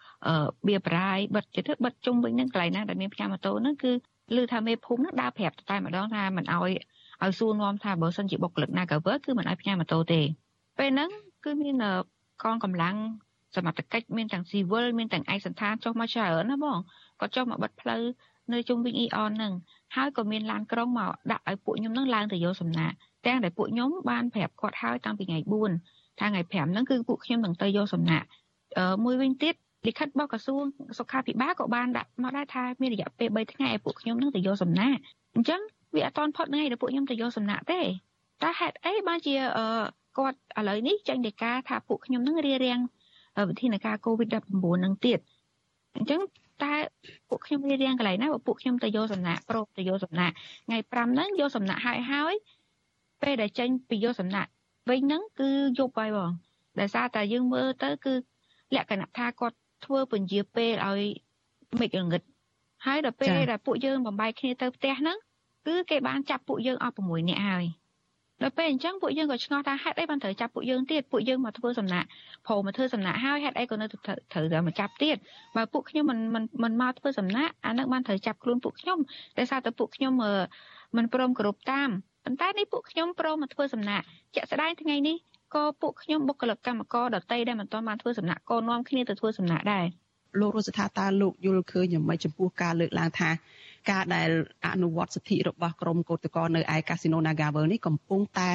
[0.68, 3.92] បៀបរាយបិទទៅបិទជុំវិញហ្នឹងកន្លែងណាដែលមានផ្ញើម៉ូតូហ្នឹងគឺ
[4.36, 6.72] ឮថាមេភូមិហ្នឹងដើរប្រាប់តែម្ដងថាមិនឲ្យ
[7.24, 10.22] ឲ្យសួរនាំថាបើសិនជាបុគ្គលិក Nagawer គឺមិនឲ្យផ្ញើម៉ូតូទេ
[10.78, 11.10] ពេលហ្នឹង
[11.46, 11.76] គឺមាន
[12.44, 12.96] កងកម្លាំង
[13.56, 16.78] សមត្ថកិច្ចមានទាំងស៊ីវិលមានទាំងឯកសន្តានចុះមកច្រើនណាបង
[17.20, 18.04] គាត់ចុះមកបិទផ្លូវ
[18.54, 19.54] នៅជុំវិញអ៊ីអនហ្នឹង
[19.96, 22.96] ហើយក៏មានឡានក្រុងមកដាក់ឲ្យពួកខ្ញុំហ្នឹងឡើងទៅយកសំណាក់
[23.26, 25.40] ទាំងដែលពួកខ្ញុំបានប្រាប់គាត់ហើយតាំងពីថ្ងៃ
[25.80, 28.26] 4ថាថ្ងៃ5ហ្នឹងគឺពួកខ្ញុំនឹងទៅយកសំណាក់
[28.78, 29.56] អឺមួយវិញទៀត
[29.86, 30.64] លិខិតរបស់ក្រសួង
[31.00, 35.00] សុខាភិបាលក៏បានដាក់មកដែរថាមានរយៈពេល3ថ្ងៃឲ្យពួកខ្ញុំនឹងទៅយកសំណាក់
[35.36, 35.62] អញ្ចឹង
[35.96, 37.82] វាអត់ទាន់ផុតថ្ងៃដែលពួកខ្ញុំទៅយកសំណាក់ទេ
[38.44, 39.36] តើហេតុអីបានជា
[40.18, 42.80] គាត់ឥឡូវនេះចេញដីកាថាពួកខ្ញុំនឹងរៀបរៀង
[43.50, 45.20] វិធានការ COVID-19 នឹងទៀត
[45.96, 46.22] អញ្ចឹង
[46.64, 46.74] តើ
[47.30, 50.34] ពួកខ្ញុំរៀបរៀងកន្លែងណាបើពួកខ្ញុំទៅយកសំណាក់ប្រូទៅយកសំណាក់
[50.66, 52.36] ថ្ងៃ5ហ្នឹងយកសំណាក់ហើយហើយ
[53.22, 54.50] ពេលដែលចេញពីយកសំណាក់
[54.90, 55.50] វិញហ្នឹងគឺ
[55.80, 56.32] យប់ហើយបង
[56.80, 58.14] ដោយសារតែយើងមើលទៅគឺ
[58.76, 61.02] លក្ខណៈថាគាត់ ធ្វើពន្យាពេលឲ្យ
[61.80, 62.22] មេឃងឹត
[62.86, 65.18] ហើយដល់ពេលដែលពួកយើងបំបែកគ្នាទៅផ្ទះហ្នឹង
[65.68, 67.66] គឺគេបានចាប់ពួកយើងអស់6នាក់ហើយ
[68.42, 72.08] ដល់ពេលអញ្ចឹងពួកយើងក៏ឆ្ងល់ថាហេតុអីបានត្រូវចាប់ពួកយើងទៀតពួកយើងមកធ្វើសំណាក់
[72.48, 75.18] ព្រមមកធ្វើសំណាក់ហើយហេតុអីក៏នៅត្រូវតែមកចាប់ទៀត
[75.56, 79.00] បើពួកខ្ញុំមិនមិនមិនមកធ្វើសំណាក់អានឹងបានត្រូវចាប់ខ្លួនពួកខ្ញុំ
[79.38, 80.14] តែសារតែពួកខ្ញុំ
[80.96, 81.90] មិនព្រមគោរពតាម
[82.26, 84.06] ប៉ុន្តែនេះពួកខ្ញុំព្រមមកធ្វើសំណាក់
[84.36, 85.18] ជាក់ស្ដែងថ្ងៃនេះ
[85.55, 89.87] ក៏ពួកខ្ញុំបុគ្គលិកកម្មករដតីដែលមិនទាន់បានធ្វើសំណាក់ក៏នាំគ្នាទៅធ្វើសំណាក់ដែរ
[90.41, 93.31] លោករស់ថាតើលោកយល់ឃើញយ៉ាងម៉េចចំពោះការលើកឡើងថា
[93.91, 94.29] ការដែល
[94.67, 98.53] អនុវត្តសិទ្ធិរបស់ក្រមកោតក្រនៅឯកាស៊ីណូ Nagawer នេះកំពុងតែ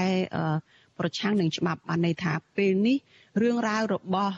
[0.99, 2.97] ប្រឆាំងនឹងច្បាប់បានន័យថាពេលនេះ
[3.41, 4.33] រឿងរ៉ាវរបស់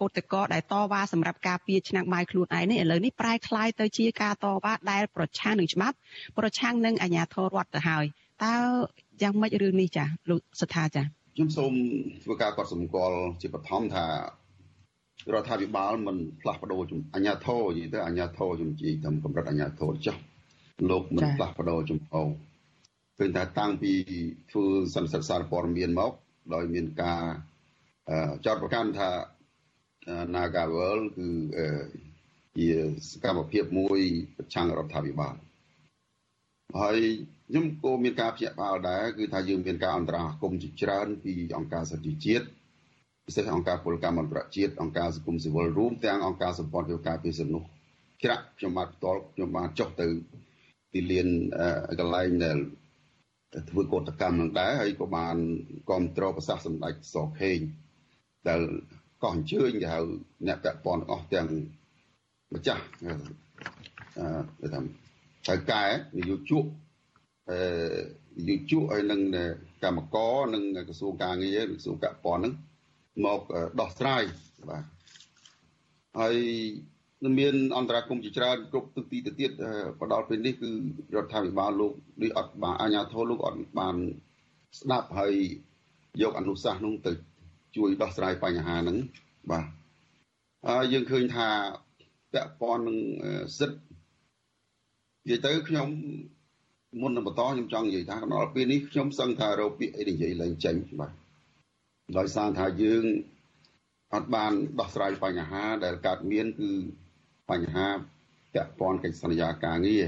[0.00, 5.96] កោតក្រដែលតវ៉ាសម្រាប់ការពារឆ្នាំងបាយខ្លួនឯងនេះឥឡូវនេះប្រែคล้ายទៅជាការតវ៉ាដែលប្រឆាំងនឹងច្បាប់
[6.38, 8.04] ប្រឆាំងនឹងអាជ្ញាធររដ្ឋទៅហើយ
[8.44, 8.54] តើ
[9.22, 11.73] យ៉ាងម៉េចរឿងនេះចាលោកស្ថាចា ខ្ញុំសូម
[12.23, 14.05] ធ្វើការកត់សម្គាល់ជាបឋមថា
[15.33, 16.81] រដ្ឋាភិបាលមិនផ្លាស់ប្ដូរ
[17.13, 20.17] អាជ្ញាធរនិយាយទៅអាជ្ញាធរជំជីតាមកម្រិតអាជ្ញាធរចុះ
[20.89, 22.11] លោកមិនផ្លាស់ប្ដូរចំហ
[23.17, 23.91] ឃើញថាតាំងពី
[24.51, 26.11] ធ្វើសន្និសីទសារព័ត៌មានមក
[26.53, 27.23] ដោយមានការ
[28.45, 29.09] ចោទប្រកាន់ថា
[30.35, 31.27] Nagawal គឺ
[32.57, 32.69] ជា
[33.09, 33.99] សកម្មភាពមួយ
[34.37, 35.35] ប្រឆាំងរដ្ឋាភិបាល
[36.79, 36.97] ហើយ
[37.51, 42.45] ខ្ញុំក៏មានការភ្ញាក់ផ្អើលដែរគឺថាយើងមានការអន្តរាគមន៍ជាច្រើនពីអង្គការសិទ្ធិជាតិ
[43.25, 47.63] ពិសេសអង្គការពលកម្មអន្តរជាតិអង្គការសង្គមស៊ីវិលរួមទាំងអង្គការសម្ព័ន្ធហេតុការពីសំណុះ
[48.23, 50.07] ច្រាក់ខ្ញុំបានផ្ទាល់ខ្ញុំបានចុះទៅ
[50.93, 51.27] ទីលាន
[51.99, 52.57] កន្លែងដែល
[53.69, 55.37] ធ្វើកោតកម្មនឹងដែរហើយក៏បាន
[55.89, 57.59] គ្រប់គ្រងប្រសាសន៍សម្ដេចសខេង
[58.47, 58.61] ដែល
[59.23, 59.99] ក៏អញ្ជើញគេហៅ
[60.47, 61.47] អ្នកពាក់ព័ន្ធអស់ទាំង
[62.53, 62.83] ម្ចាស់
[64.61, 64.81] អឺថា
[65.47, 65.83] ហើយកែ
[66.17, 66.88] នយោជកអឺន
[68.47, 69.21] យោជកហើយនឹង
[69.83, 72.53] កម្មករនិងក្រសួងការងារក្រសួងពាក់ព័ន្ធហ្នឹង
[73.25, 73.41] មក
[73.79, 74.23] ដោះស្រាយ
[74.69, 74.83] បាទ
[76.19, 76.35] ហើយ
[77.39, 79.51] មានអន្តរាគមជាច្រើនគ្រប់ទិសទីទៅទៀត
[79.99, 80.69] បដល់ពេលនេះគឺ
[81.15, 81.93] រដ្ឋាភិបាលលោក
[82.23, 83.95] នេះអត់បានអាជ្ញាធរលោកអត់បាន
[84.79, 85.33] ស្ដាប់ហើយ
[86.21, 87.11] យកអនុសាសន៍នោះទៅ
[87.77, 88.97] ជួយដោះស្រាយបញ្ហាហ្នឹង
[89.51, 89.65] បាទ
[90.67, 91.47] ហើយយើងឃើញថា
[92.33, 92.97] ពាក់ព័ន្ធនឹង
[93.59, 93.79] សិទ្ធិ
[95.23, 95.89] និយាយទៅខ្ញុំ
[96.97, 101.11] មុននឹងបន្តខ្ញុំចង់និយាយថាដល់ពេលនេះខ្ញុំសឹងថារោពាក្យអីនិយាយឡើងចេញបាទ
[102.17, 103.03] ដោយសារថាយើង
[104.15, 106.71] អត់បានដោះស្រាយបញ្ហាដែលកើតមានគឺ
[107.49, 107.87] បញ្ហា
[108.53, 110.05] ពាក់ព័ន្ធកិច្ចសន្យាការងារ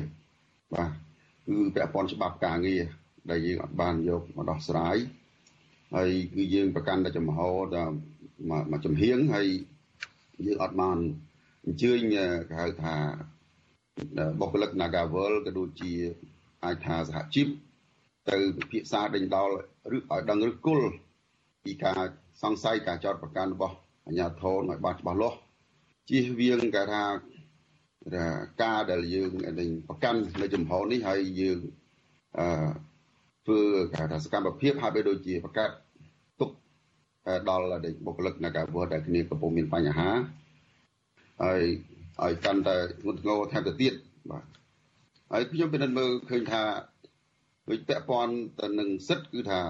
[0.74, 0.92] បាទ
[1.48, 2.84] គឺពាក់ព័ន្ធច្បាប់ការងារ
[3.30, 4.98] ដែលយើងអត់បានយកមកដោះស្រាយ
[5.96, 7.38] ហើយគឺយើងប្រកាន់តែចំហ
[7.76, 7.96] ដល់
[8.72, 9.48] មកចំហៀងហើយ
[10.46, 10.98] យើងអត់បាន
[11.66, 12.26] អញ្ជើញគេ
[12.60, 12.96] ហៅថា
[14.40, 15.94] បុគ្គលិក Nagawal ក៏ដូចជា
[16.66, 17.48] អាចថាសហជីព
[18.30, 19.50] ទៅពិភាក្សាដេញដោល
[19.96, 20.90] ឬឲ្យដឹងឬគល់
[21.64, 22.02] ពីការ
[22.42, 23.76] សង្ស័យការចោតប្រកាន់របស់
[24.08, 25.38] អាជ្ញាធរឲ្យបានច្បាស់លាស់
[26.10, 27.04] ជៀសវាងគេថា
[28.64, 29.32] ការដែលយើង
[29.90, 31.60] ប្រកាន់នៅចំហនេះហើយយើង
[32.40, 32.48] អឺ
[33.46, 33.62] ធ្វើ
[33.94, 35.70] គេថាសកម្មភាពហើយបីដូចជាប្រកាស
[36.40, 36.50] ទុក
[37.50, 37.66] ដល់
[38.06, 40.10] បុគ្គលិកនៃការវត្តដែលគ្នាកំពុងមានបញ្ហា
[41.44, 41.62] ហើយ
[42.24, 43.94] ឲ្យកាន់តែធ្ងន់ធ្ងរថែមទៅទៀត
[44.32, 44.44] បាទ
[45.34, 46.64] ហើយខ្ញុំពិនិត្យមើលឃើញថា
[47.70, 49.62] ដូចពាក់ព័ន្ធទៅនឹងសិទ្ធគឺថា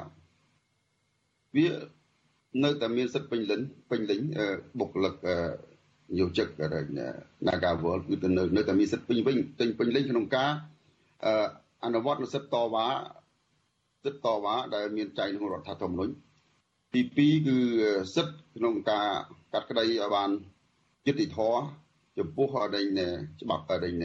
[1.55, 1.68] វា
[2.64, 4.20] នៅតែមានសិទ្ធពេញលេញពេញលេញ
[4.80, 5.16] បុគ្គលិក
[6.20, 6.47] យោជិក
[7.47, 10.51] Nagawal គឺទៅនៅនៅតែមានសិទ្ធិពេញវិញពេញពេញលេញក្នុងការ
[11.84, 12.88] អនុវត្តនូវសិទ្ធិតវ៉ា
[14.03, 16.14] សិទ្ធិតវ៉ាដែលមានចែងក្នុងរដ្ឋធម្មនុញ្ញ
[16.93, 17.57] ទី2គឺ
[18.16, 19.07] សិទ្ធិក្នុងការ
[19.53, 20.30] កាត់ក្តីឲ្យបាន
[21.07, 21.62] យុត្តិធម៌
[22.18, 22.86] ចំពោះអដែង
[23.41, 23.95] ច្បាប់អដែង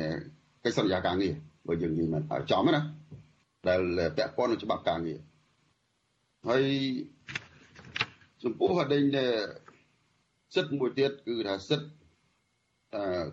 [0.66, 1.34] កិច្ចសន្យាការងារ
[1.66, 2.80] បើយើងនិយាយមែនចំណា
[3.68, 3.82] ដែល
[4.16, 5.18] ពាក់ព័ន្ធនឹងច្បាប់ការងារ
[6.48, 6.64] ហើយ
[8.44, 9.02] ចំពោះអដេញ
[10.54, 11.88] សិទ្ធិមួយទៀតគឺថាសិទ្ធិ
[12.94, 13.24] អឺ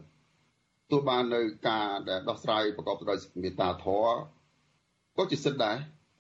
[0.91, 4.15] ទោះបាននៅការដែលដោះស្រាយប្រកបដោយមេត្តាធម៌
[5.17, 5.77] ក៏ជាសិទ្ធិដែរ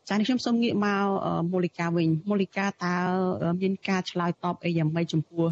[0.09, 1.05] ចា៎នេះខ្ញុំសូមងាកមក
[1.53, 2.95] មូលិកាវិញមូលិកាតើ
[3.61, 5.45] មានការឆ្លើយតបអីយ៉ាងម៉េចចំពោះ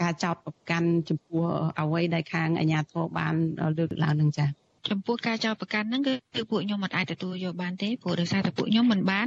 [0.00, 1.42] ការចោទប្រកាន់ចំពោះ
[1.80, 3.34] អ្វីដែលខាងអាជ្ញាធរបាន
[3.78, 6.14] លើកឡើងនឹងចា៎ ចំពោះការចោទប្រកាន់ហ្នឹងគឺ
[6.50, 9.26] ពួកខ្ញុំមិនអាចទទួលយកបានទេព្រោះដោយសារតែពួកខ្ញុំមិនបាន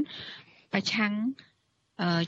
[0.74, 1.14] ប្រឆាំង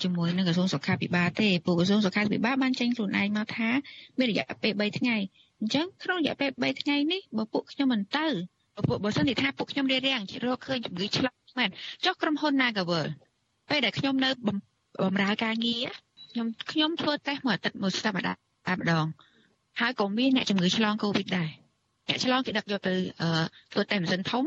[0.03, 3.69] ជាមួយនឹងក្រសួងសុខាភិបាលទេពួកក្រសួងសុខាភិបាលបានចេញខ្លួនឯងមកថា
[4.17, 5.17] មានរយៈពេល3ថ្ងៃ
[5.59, 8.27] អញ្ចឹងក្នុងរយៈពេល3ថ្ងៃនេះបើពួកខ្ញុំមិនទៅ
[8.89, 11.69] ពួកបើសិនជាថាពួកខ្ញុំរៀបរៀងរកឃើញជំងឺឆ្លងមែន
[12.05, 13.07] ចុះក្រុមហ៊ុន Nagavel
[13.69, 15.87] ពេលដែលខ្ញុំនៅបំរើការងារ
[16.31, 19.05] ខ្ញុំខ្ញុំធ្វើតេស្តមួយអាទិត្យមួយសប្តាហ៍តែម្ដង
[19.79, 21.49] ហើយក៏មានអ្នកជំងឺឆ្លងកូវីដដែរ
[22.11, 22.93] អ្នកឆ្លងគេដឹកយកទៅ
[23.71, 24.43] ធ្វើតេស្តម៉ាស៊ីនធំ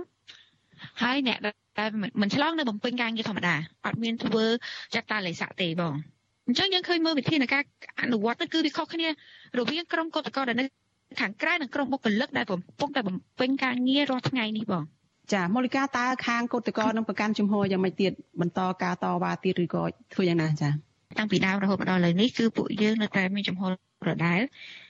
[1.03, 1.39] ហើយអ្នក
[1.79, 1.87] តែ
[2.21, 3.55] មិនឆ្លងនៅបំពេញការងារធម្មតា
[3.87, 4.45] អត់មានធ្វើ
[4.95, 5.95] ចាត់តាលេខស័កទេបង
[6.47, 7.63] អញ្ចឹងយើងឃើញមើលវិធីនៃការ
[8.03, 10.65] អនុវត្តទៅគឺវាខុសគ្នារវាងក្រុមកុតកោដែលនៅ
[11.21, 14.85] ខាងក្រៅនិងក្រុមបុគ្គលិកដែលកំពុងតែបំពេញការងាររាល់ថ្ងៃនេះបង
[15.33, 19.83] ចាមូលិកាតើខាងកុតកោនឹងប្រកាន់ជំហរយ៉ាងម៉េចទៀតបន្តការតវ៉ាទៀតឬក៏
[20.15, 20.69] ធ្វើយ៉ាងណាចា
[21.19, 23.73] តាំងពីដើមរហូតមកដល់ឥឡូវនេះគឺពួកយើងនៅតែមានចំហរ
[24.15, 24.41] ដដែល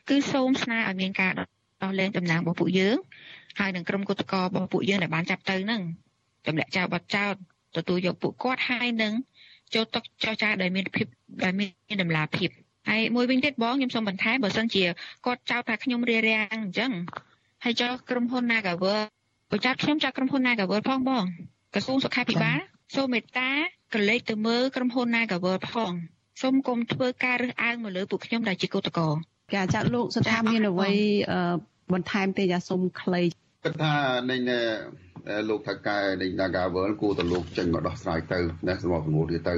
[0.09, 1.54] គឺសូមស្នើឲ្យមានការដោះ
[1.99, 2.97] លែងតំណែងរបស់ពួកយើង
[3.59, 5.83] ហើយនឹងក្រុមគុតកោរបស់ពួកយើងដែលបានចាប់ទៅនឹង
[6.47, 7.35] ទម្លាក់ចោលបទចោត
[7.77, 9.13] ទទួលយកពួកគាត់ហើយនឹង
[9.75, 11.07] ចូលតុចរចាដោយមានភាព
[11.45, 12.51] ដោយមានតម្លាភាព
[12.89, 14.85] ហើយមួយវិញទៀតបងខ្ញុំសូមបន្ថែមបើសិនជា
[15.27, 16.93] គាត់ចោទថាខ្ញុំរារាំងអញ្ចឹង
[17.65, 19.01] ហើយចោទក្រុមហ៊ុន Nagawer
[19.51, 21.25] បើចាប់ខ្ញុំចោទក្រុមហ៊ុន Nagawer ផងបង
[21.75, 22.59] ក្រសួងសុខាភិបាល
[22.97, 23.51] សូមមេត្តា
[23.95, 25.93] កលេចទៅមើលក្រុមហ៊ុន Nagawer ផង
[26.43, 29.34] សូមគុំធ្វើការរើសអើងមកលើពួកខ្ញុំដែលជាកោតក្រគេអា
[29.65, 30.91] ចចាត់លោកស្ថាមានអ្វី
[31.93, 33.23] បន្ថែមទេយ៉ាសូមខ្លី
[33.65, 33.95] គិតថា
[34.31, 34.37] នៃ
[35.49, 38.39] លោកថៅកែនៃ Nagavel គួរទៅលោកចេញមកដោះស្រាយទៅ
[38.69, 39.57] ណាសម្រាប់ប្រមូលទៀតទៅ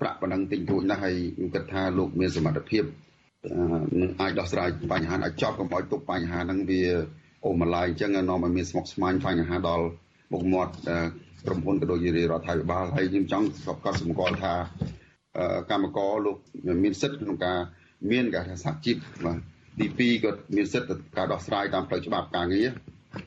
[0.00, 2.84] ប្រាក់ប៉ុណ្ណឹងទិញរួចណាស់ហើយខ្ញុំគិតថាលោកមានសមត្ថភាព
[4.00, 6.82] នឹងអាចដោះស្រាយបញ្ហាឲ្យចប់កុំឲ្យទុកបញ្ហាហ្នឹងវា
[7.46, 9.86] អូម្លាយអញ្ចឹងនាំឲ្យមានស្មុគស្មាញបញ្ហាដល់
[10.32, 10.72] មុខមាត់
[11.46, 13.46] ក្រុមហ៊ុនក៏ដូចជារដ្ឋាភិបាលហើយខ្ញុំចង់
[13.84, 14.52] កត់សម្គាល់ថា
[15.70, 16.36] កម្មករលោក
[16.84, 17.58] មានសិទ្ធិក្នុងការ
[18.10, 19.38] មានការថាសហជីពបាទ
[19.78, 19.86] ទី
[20.18, 22.68] 2ក៏មានសិទ្ធិការដោះស្រាយតាមផ្លូវច្បាប់ការងារ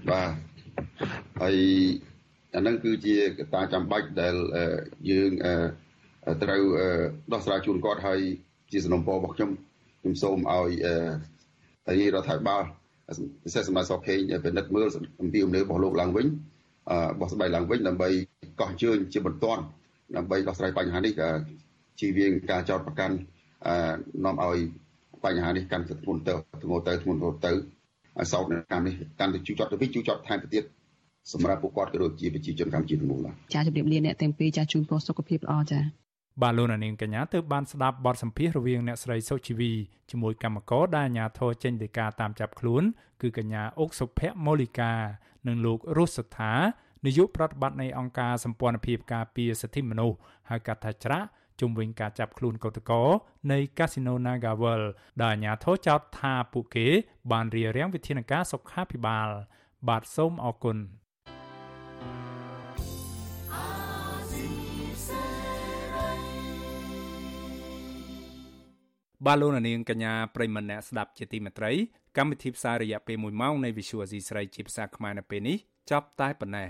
[0.09, 0.31] បាទ
[1.41, 1.57] ហើយ
[2.55, 4.35] អានឹងគឺជាកត្តាចាំបាច់ដែល
[5.09, 5.31] យើង
[6.43, 6.63] ត្រូវ
[7.33, 8.19] ដោះស្រាយជូនគាត់ហើយ
[8.71, 9.49] ជាសំណពររបស់ខ្ញុំ
[10.01, 10.71] ខ្ញុំសូមឲ្យ
[11.87, 12.63] អីរដ្ឋាភិបាល
[13.43, 14.87] ពិសេសសម្ដេចសខេងពិនិត្យមើល
[15.21, 16.27] អំពីអំណើរបស់លោកឡើងវិញ
[17.19, 18.09] បោះស្បែកឡើងវិញដើម្បី
[18.59, 19.61] កោះអញ្ជើញជាបន្ទាន់
[20.15, 21.13] ដើម្បីដោះស្រាយបញ្ហានេះ
[21.99, 23.15] ជៀសវាងការចោទប្រកាន់
[24.25, 24.57] នាំឲ្យ
[25.23, 26.33] បញ្ហានេះកាន់តែធ្ងន់ទៅ
[26.63, 30.63] ធ្ងន់ទៅធ្ងន់ទៅឲ្យសោកនៅកម្មនេះកាន់តែជួចចត់ទៅវិញជួចចត់ថែមទៅទៀត
[31.33, 35.79] សម្រាប់ពួកគាត់ក៏ដូចជាប្រជាជនកម្ពុជាទាំងមូលចាជម្រាបលាអ្នកទាំងពីរចាជូនពរសុខភាពល្អចា
[36.41, 39.71] បាទលោកនាងកញ្ញាទើបបានស្ដាប់បទសម្ភាសន៍រវាងអ្នកស្រីសុជីវី
[40.11, 42.83] ជាមួយកម្មករដែលអាជ្ញាធរចេញដីកាតាមចាប់ខ្លួន
[43.21, 44.93] គឺកញ្ញាអុកសុភ័ក្រមូលីកា
[45.47, 46.53] និងលោករស់សថា
[47.05, 50.17] នាយកប្រតិបត្តិនៃអង្គការសម្ព័ន្ធភាពការពារសិទ្ធិមនុស្ស
[50.49, 51.27] ហៅកាត់ថាច្រាក់
[51.61, 53.03] ជុំវិញការចាប់ខ្លួនកោតកោ
[53.51, 54.81] នៃកាស៊ីណូ Nagavel
[55.23, 56.87] ដែលអាជ្ញាធរចោទថាពួកគេ
[57.31, 59.29] បានរារាំងវិធានការសុខាភិបាល
[59.87, 60.77] បាទសូមអរគុណ
[69.25, 71.71] បាទលោកនាងកញ្ញាប្រិមម្នាក់ស្ដាប់ជាទីមេត្រី
[72.17, 75.57] កម្មវិធីផ្សាយរយៈពេល1ម៉ោងនៃ Visual Asia ស្រីជាភាសាខ្មែរនៅពេលនេះ
[75.91, 76.69] ចប់តែប៉ុណ្ណេះ